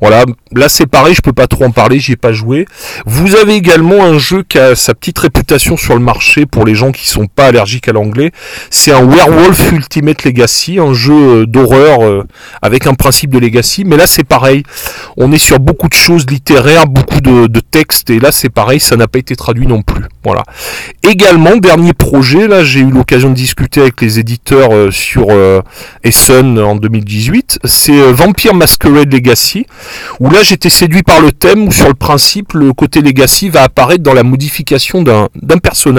Voilà, 0.00 0.24
là 0.52 0.68
c'est 0.68 0.86
pareil, 0.86 1.14
je 1.14 1.20
peux 1.20 1.32
pas 1.32 1.46
trop 1.46 1.64
en 1.64 1.70
parler, 1.70 1.98
j'y 1.98 2.12
ai 2.12 2.16
pas 2.16 2.32
joué. 2.32 2.66
Vous 3.04 3.36
avez 3.36 3.54
également 3.54 4.02
un 4.02 4.18
jeu 4.18 4.42
qui 4.42 4.58
a 4.58 4.74
sa 4.74 4.94
petite 4.94 5.18
réputation 5.18 5.76
sur 5.76 5.94
le 5.94 6.00
pour 6.50 6.64
les 6.64 6.74
gens 6.74 6.92
qui 6.92 7.08
sont 7.08 7.26
pas 7.26 7.46
allergiques 7.46 7.88
à 7.88 7.92
l'anglais. 7.92 8.30
C'est 8.70 8.92
un 8.92 9.04
Werewolf 9.04 9.72
Ultimate 9.72 10.24
Legacy, 10.24 10.78
un 10.78 10.92
jeu 10.92 11.14
euh, 11.14 11.46
d'horreur 11.46 12.02
euh, 12.02 12.24
avec 12.62 12.86
un 12.86 12.94
principe 12.94 13.30
de 13.30 13.38
legacy. 13.38 13.84
Mais 13.84 13.96
là, 13.96 14.06
c'est 14.06 14.24
pareil. 14.24 14.62
On 15.16 15.32
est 15.32 15.38
sur 15.38 15.58
beaucoup 15.58 15.88
de 15.88 15.94
choses 15.94 16.26
littéraires, 16.28 16.86
beaucoup 16.86 17.20
de, 17.20 17.46
de 17.46 17.60
textes, 17.60 18.10
et 18.10 18.18
là, 18.18 18.32
c'est 18.32 18.48
pareil, 18.48 18.80
ça 18.80 18.96
n'a 18.96 19.08
pas 19.08 19.18
été 19.18 19.36
traduit 19.36 19.66
non 19.66 19.82
plus. 19.82 20.04
Voilà. 20.24 20.42
Également, 21.02 21.56
dernier 21.56 21.92
projet, 21.92 22.48
là, 22.48 22.64
j'ai 22.64 22.80
eu 22.80 22.90
l'occasion 22.90 23.30
de 23.30 23.34
discuter 23.34 23.80
avec 23.80 24.00
les 24.00 24.18
éditeurs 24.18 24.70
euh, 24.72 24.90
sur 24.90 25.26
Essen 26.04 26.58
en 26.58 26.76
2018. 26.76 27.60
C'est 27.64 28.12
Vampire 28.12 28.54
Masquerade 28.54 29.12
Legacy, 29.12 29.66
où 30.20 30.30
là, 30.30 30.42
j'étais 30.42 30.70
séduit 30.70 31.02
par 31.02 31.20
le 31.20 31.32
thème, 31.32 31.66
où 31.68 31.72
sur 31.72 31.88
le 31.88 31.94
principe, 31.94 32.52
le 32.52 32.72
côté 32.72 33.00
legacy 33.00 33.48
va 33.48 33.62
apparaître 33.62 34.02
dans 34.02 34.14
la 34.14 34.22
modification 34.22 35.02
d'un 35.02 35.58
personnage 35.62 35.95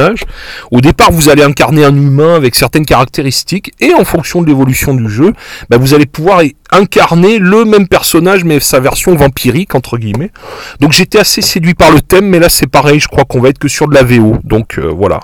au 0.71 0.81
départ, 0.81 1.11
vous 1.11 1.29
allez 1.29 1.43
incarner 1.43 1.83
un 1.83 1.95
humain 1.95 2.35
avec 2.35 2.55
certaines 2.55 2.85
caractéristiques, 2.85 3.73
et 3.79 3.93
en 3.93 4.05
fonction 4.05 4.41
de 4.41 4.47
l'évolution 4.47 4.93
du 4.93 5.09
jeu, 5.09 5.33
bah, 5.69 5.77
vous 5.77 5.93
allez 5.93 6.05
pouvoir 6.05 6.41
incarner 6.71 7.39
le 7.39 7.65
même 7.65 7.87
personnage, 7.87 8.43
mais 8.43 8.59
sa 8.59 8.79
version 8.79 9.15
vampirique, 9.15 9.75
entre 9.75 9.97
guillemets. 9.97 10.31
Donc 10.79 10.91
j'étais 10.91 11.19
assez 11.19 11.41
séduit 11.41 11.73
par 11.73 11.91
le 11.91 12.01
thème, 12.01 12.27
mais 12.27 12.39
là 12.39 12.49
c'est 12.49 12.67
pareil, 12.67 12.99
je 12.99 13.07
crois 13.07 13.25
qu'on 13.25 13.39
va 13.39 13.49
être 13.49 13.59
que 13.59 13.67
sur 13.67 13.87
de 13.87 13.93
la 13.93 14.03
VO. 14.03 14.37
Donc 14.43 14.77
euh, 14.77 14.91
voilà. 14.95 15.19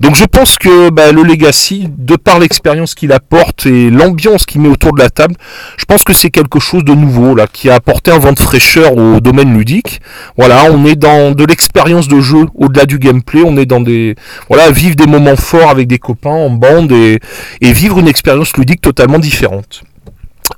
Donc 0.00 0.16
je 0.16 0.24
pense 0.24 0.56
que 0.56 0.90
bah, 0.90 1.12
le 1.12 1.22
Legacy, 1.22 1.88
de 1.96 2.16
par 2.16 2.38
l'expérience 2.38 2.94
qu'il 2.94 3.12
apporte 3.12 3.66
et 3.66 3.90
l'ambiance 3.90 4.46
qu'il 4.46 4.60
met 4.60 4.68
autour 4.68 4.92
de 4.92 4.98
la 4.98 5.10
table, 5.10 5.34
je 5.76 5.84
pense 5.84 6.04
que 6.04 6.12
c'est 6.12 6.30
quelque 6.30 6.60
chose 6.60 6.84
de 6.84 6.94
nouveau, 6.94 7.34
là, 7.34 7.46
qui 7.46 7.70
a 7.70 7.74
apporté 7.74 8.10
un 8.10 8.18
vent 8.18 8.32
de 8.32 8.38
fraîcheur 8.38 8.96
au 8.96 9.20
domaine 9.20 9.56
ludique. 9.56 10.00
Voilà, 10.36 10.64
on 10.70 10.84
est 10.86 10.96
dans 10.96 11.32
de 11.32 11.44
l'expérience 11.44 12.08
de 12.08 12.20
jeu 12.20 12.46
au-delà 12.54 12.86
du 12.86 12.98
gameplay, 12.98 13.42
on 13.44 13.56
est 13.56 13.66
dans 13.66 13.80
des 13.80 14.16
voilà, 14.48 14.70
vivre 14.70 14.96
des 14.96 15.06
moments 15.06 15.36
forts 15.36 15.70
avec 15.70 15.88
des 15.88 15.98
copains 15.98 16.30
en 16.30 16.50
bande 16.50 16.92
et, 16.92 17.20
vivre 17.60 17.98
une 17.98 18.08
expérience 18.08 18.56
ludique 18.56 18.80
totalement 18.80 19.18
différente. 19.18 19.82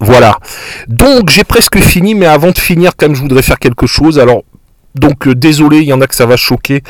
Voilà. 0.01 0.39
Donc 0.89 1.31
j'ai 1.31 1.45
presque 1.45 1.81
fini, 1.81 2.15
mais 2.15 2.27
avant 2.27 2.51
de 2.51 2.59
finir, 2.59 2.93
quand 2.97 3.07
même, 3.07 3.17
je 3.17 3.23
voudrais 3.23 3.43
faire 3.43 3.59
quelque 3.59 3.87
chose. 3.87 4.19
Alors, 4.19 4.43
donc 4.95 5.27
euh, 5.27 5.35
désolé, 5.35 5.79
il 5.79 5.89
y 5.89 5.93
en 5.93 6.01
a 6.01 6.07
que 6.07 6.15
ça 6.15 6.27
va 6.27 6.37
choquer. 6.37 6.83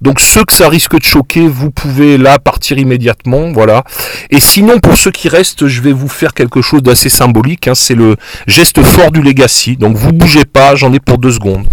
Donc 0.00 0.20
ceux 0.20 0.44
que 0.44 0.52
ça 0.52 0.68
risque 0.68 0.98
de 0.98 1.04
choquer, 1.04 1.46
vous 1.46 1.70
pouvez 1.70 2.16
là 2.16 2.38
partir 2.38 2.78
immédiatement, 2.78 3.52
voilà. 3.52 3.84
Et 4.30 4.40
sinon 4.40 4.78
pour 4.78 4.96
ceux 4.96 5.10
qui 5.10 5.28
restent, 5.28 5.66
je 5.66 5.82
vais 5.82 5.92
vous 5.92 6.08
faire 6.08 6.32
quelque 6.32 6.62
chose 6.62 6.82
d'assez 6.82 7.10
symbolique. 7.10 7.68
Hein. 7.68 7.74
C'est 7.74 7.94
le 7.94 8.16
geste 8.46 8.82
fort 8.82 9.10
du 9.10 9.20
legacy. 9.20 9.76
Donc 9.76 9.96
vous 9.96 10.12
bougez 10.12 10.46
pas, 10.46 10.74
j'en 10.74 10.92
ai 10.92 11.00
pour 11.00 11.18
deux 11.18 11.32
secondes. 11.32 11.66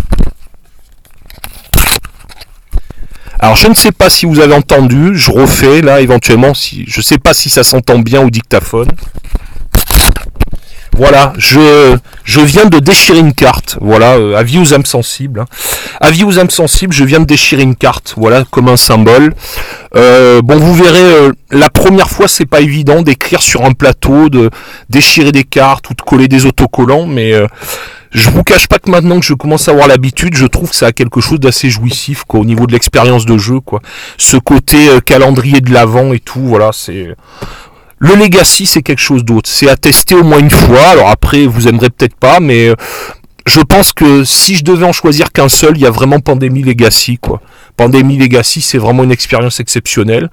Alors 3.40 3.56
je 3.56 3.68
ne 3.68 3.76
sais 3.76 3.92
pas 3.92 4.10
si 4.10 4.26
vous 4.26 4.40
avez 4.40 4.56
entendu, 4.56 5.12
je 5.14 5.32
refais 5.32 5.82
là 5.82 6.02
éventuellement, 6.02 6.54
si 6.54 6.86
je 6.88 7.00
ne 7.00 7.04
sais 7.04 7.20
pas 7.20 7.34
si 7.34 7.50
ça 7.50 7.64
s'entend 7.64 8.00
bien 8.00 8.22
au 8.22 8.30
dictaphone. 8.30 8.90
Voilà, 10.98 11.32
je, 11.38 11.96
je 12.24 12.42
viens 12.42 12.66
de 12.66 12.80
déchirer 12.80 13.20
une 13.20 13.34
carte. 13.34 13.78
Voilà, 13.82 14.14
euh, 14.16 14.36
avis 14.36 14.58
aux 14.58 14.74
âmes 14.74 14.86
sensibles. 14.86 15.42
Hein. 15.42 15.46
Avis 16.02 16.24
aux 16.24 16.40
âmes 16.40 16.50
sensibles, 16.50 16.92
je 16.92 17.04
viens 17.04 17.20
de 17.20 17.26
déchirer 17.26 17.62
une 17.62 17.76
carte. 17.76 18.16
Voilà, 18.18 18.46
comme 18.50 18.68
un 18.68 18.78
symbole. 18.78 19.36
Euh, 19.96 20.42
bon, 20.42 20.58
vous 20.58 20.74
verrez, 20.74 21.00
euh, 21.00 21.32
la 21.52 21.70
première 21.70 22.10
fois, 22.10 22.28
c'est 22.28 22.48
pas 22.48 22.62
évident 22.62 23.04
d'écrire 23.04 23.44
sur 23.44 23.64
un 23.64 23.74
plateau, 23.74 24.30
de 24.30 24.50
déchirer 24.90 25.32
des 25.32 25.44
cartes 25.44 25.88
ou 25.92 25.94
de 25.94 26.02
coller 26.02 26.28
des 26.28 26.48
autocollants, 26.48 27.06
mais 27.06 27.32
je 28.12 28.30
vous 28.30 28.44
cache 28.44 28.68
pas 28.68 28.80
que 28.80 28.90
maintenant 28.90 29.20
que 29.20 29.26
je 29.26 29.34
commence 29.34 29.68
à 29.68 29.72
avoir 29.72 29.88
l'habitude, 29.88 30.36
je 30.36 30.46
trouve 30.46 30.70
que 30.70 30.76
ça 30.76 30.88
a 30.88 30.92
quelque 30.92 31.22
chose 31.22 31.40
d'assez 31.40 31.70
jouissif 31.70 32.24
quoi, 32.24 32.40
au 32.40 32.46
niveau 32.46 32.66
de 32.66 32.72
l'expérience 32.72 33.26
de 33.26 33.38
jeu 33.38 33.60
quoi. 33.60 33.82
Ce 34.18 34.38
côté 34.38 34.90
euh, 34.90 35.00
calendrier 35.00 35.62
de 35.62 35.72
l'avant 35.72 36.14
et 36.14 36.20
tout, 36.20 36.42
voilà, 36.42 36.72
c'est 36.74 37.16
le 38.00 38.16
Legacy, 38.16 38.66
c'est 38.66 38.82
quelque 38.82 39.02
chose 39.02 39.24
d'autre. 39.24 39.50
C'est 39.50 39.70
à 39.70 39.76
tester 39.76 40.16
au 40.16 40.24
moins 40.24 40.40
une 40.40 40.52
fois. 40.52 40.88
Alors 40.90 41.10
après, 41.10 41.46
vous 41.48 41.68
aimerez 41.68 41.90
peut-être 41.90 42.16
pas, 42.16 42.40
mais 42.40 42.68
euh, 42.68 42.76
je 43.48 43.62
pense 43.62 43.94
que 43.94 44.24
si 44.24 44.56
je 44.56 44.64
devais 44.64 44.86
en 44.86 44.94
choisir 44.94 45.32
qu'un 45.32 45.50
seul, 45.50 45.78
il 45.78 45.82
y 45.82 45.86
a 45.86 45.92
vraiment 45.92 46.20
Pandémie 46.20 46.64
Legacy, 46.64 47.18
quoi. 47.18 47.42
Pandémie 47.76 48.18
Legacy, 48.18 48.62
c'est 48.62 48.78
vraiment 48.78 49.04
une 49.04 49.12
expérience 49.12 49.60
exceptionnelle. 49.60 50.30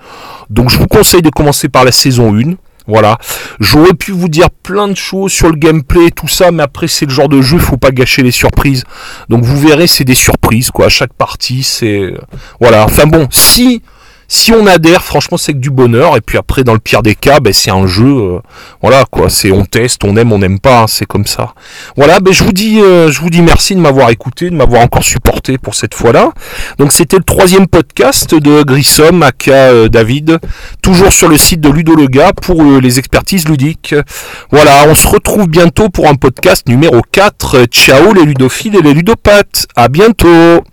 Donc 0.50 0.70
je 0.70 0.78
vous 0.78 0.86
conseille 0.86 1.22
de 1.22 1.30
commencer 1.30 1.68
par 1.68 1.84
la 1.84 1.92
saison 1.92 2.34
1. 2.34 2.54
Voilà. 2.86 3.18
J'aurais 3.60 3.94
pu 3.94 4.12
vous 4.12 4.28
dire 4.28 4.50
plein 4.50 4.88
de 4.88 4.96
choses 4.96 5.32
sur 5.32 5.48
le 5.48 5.56
gameplay 5.56 6.08
et 6.08 6.10
tout 6.10 6.28
ça, 6.28 6.50
mais 6.50 6.62
après 6.62 6.86
c'est 6.86 7.06
le 7.06 7.12
genre 7.12 7.30
de 7.30 7.40
jeu, 7.40 7.56
il 7.56 7.62
faut 7.62 7.78
pas 7.78 7.92
gâcher 7.92 8.22
les 8.22 8.30
surprises. 8.30 8.84
Donc 9.30 9.42
vous 9.42 9.58
verrez, 9.58 9.86
c'est 9.86 10.04
des 10.04 10.14
surprises 10.14 10.70
quoi. 10.70 10.86
À 10.86 10.90
chaque 10.90 11.14
partie, 11.14 11.62
c'est 11.62 12.12
voilà. 12.60 12.84
Enfin 12.84 13.06
bon, 13.06 13.26
si 13.30 13.82
si 14.28 14.52
on 14.52 14.66
adhère, 14.66 15.02
franchement, 15.04 15.36
c'est 15.36 15.52
que 15.52 15.58
du 15.58 15.70
bonheur. 15.70 16.16
Et 16.16 16.20
puis 16.20 16.38
après, 16.38 16.64
dans 16.64 16.72
le 16.72 16.78
pire 16.78 17.02
des 17.02 17.14
cas, 17.14 17.40
ben, 17.40 17.52
c'est 17.52 17.70
un 17.70 17.86
jeu. 17.86 18.04
Euh, 18.04 18.38
voilà, 18.80 19.04
quoi. 19.10 19.30
C'est 19.30 19.50
on 19.52 19.64
teste, 19.64 20.04
on 20.04 20.16
aime, 20.16 20.32
on 20.32 20.38
n'aime 20.38 20.58
pas. 20.58 20.82
Hein, 20.82 20.86
c'est 20.86 21.06
comme 21.06 21.26
ça. 21.26 21.54
Voilà, 21.96 22.20
ben, 22.20 22.32
je 22.32 22.44
vous 22.44 22.52
dis, 22.52 22.80
euh, 22.80 23.10
je 23.10 23.20
vous 23.20 23.30
dis 23.30 23.42
merci 23.42 23.74
de 23.74 23.80
m'avoir 23.80 24.10
écouté, 24.10 24.50
de 24.50 24.54
m'avoir 24.54 24.82
encore 24.82 25.04
supporté 25.04 25.58
pour 25.58 25.74
cette 25.74 25.94
fois-là. 25.94 26.32
Donc 26.78 26.92
c'était 26.92 27.16
le 27.16 27.24
troisième 27.24 27.66
podcast 27.66 28.34
de 28.34 28.62
Grissom, 28.62 29.22
aka 29.22 29.52
euh, 29.52 29.88
David, 29.88 30.38
toujours 30.82 31.12
sur 31.12 31.28
le 31.28 31.36
site 31.36 31.60
de 31.60 31.68
Ludologa 31.68 32.32
pour 32.32 32.62
les 32.62 32.98
expertises 32.98 33.48
ludiques. 33.48 33.94
Voilà, 34.50 34.84
on 34.88 34.94
se 34.94 35.06
retrouve 35.08 35.48
bientôt 35.48 35.88
pour 35.88 36.08
un 36.08 36.14
podcast 36.14 36.68
numéro 36.68 37.00
4. 37.12 37.66
Ciao 37.66 38.12
les 38.12 38.24
ludophiles 38.24 38.76
et 38.76 38.82
les 38.82 38.94
ludopathes. 38.94 39.66
À 39.76 39.88
bientôt. 39.88 40.64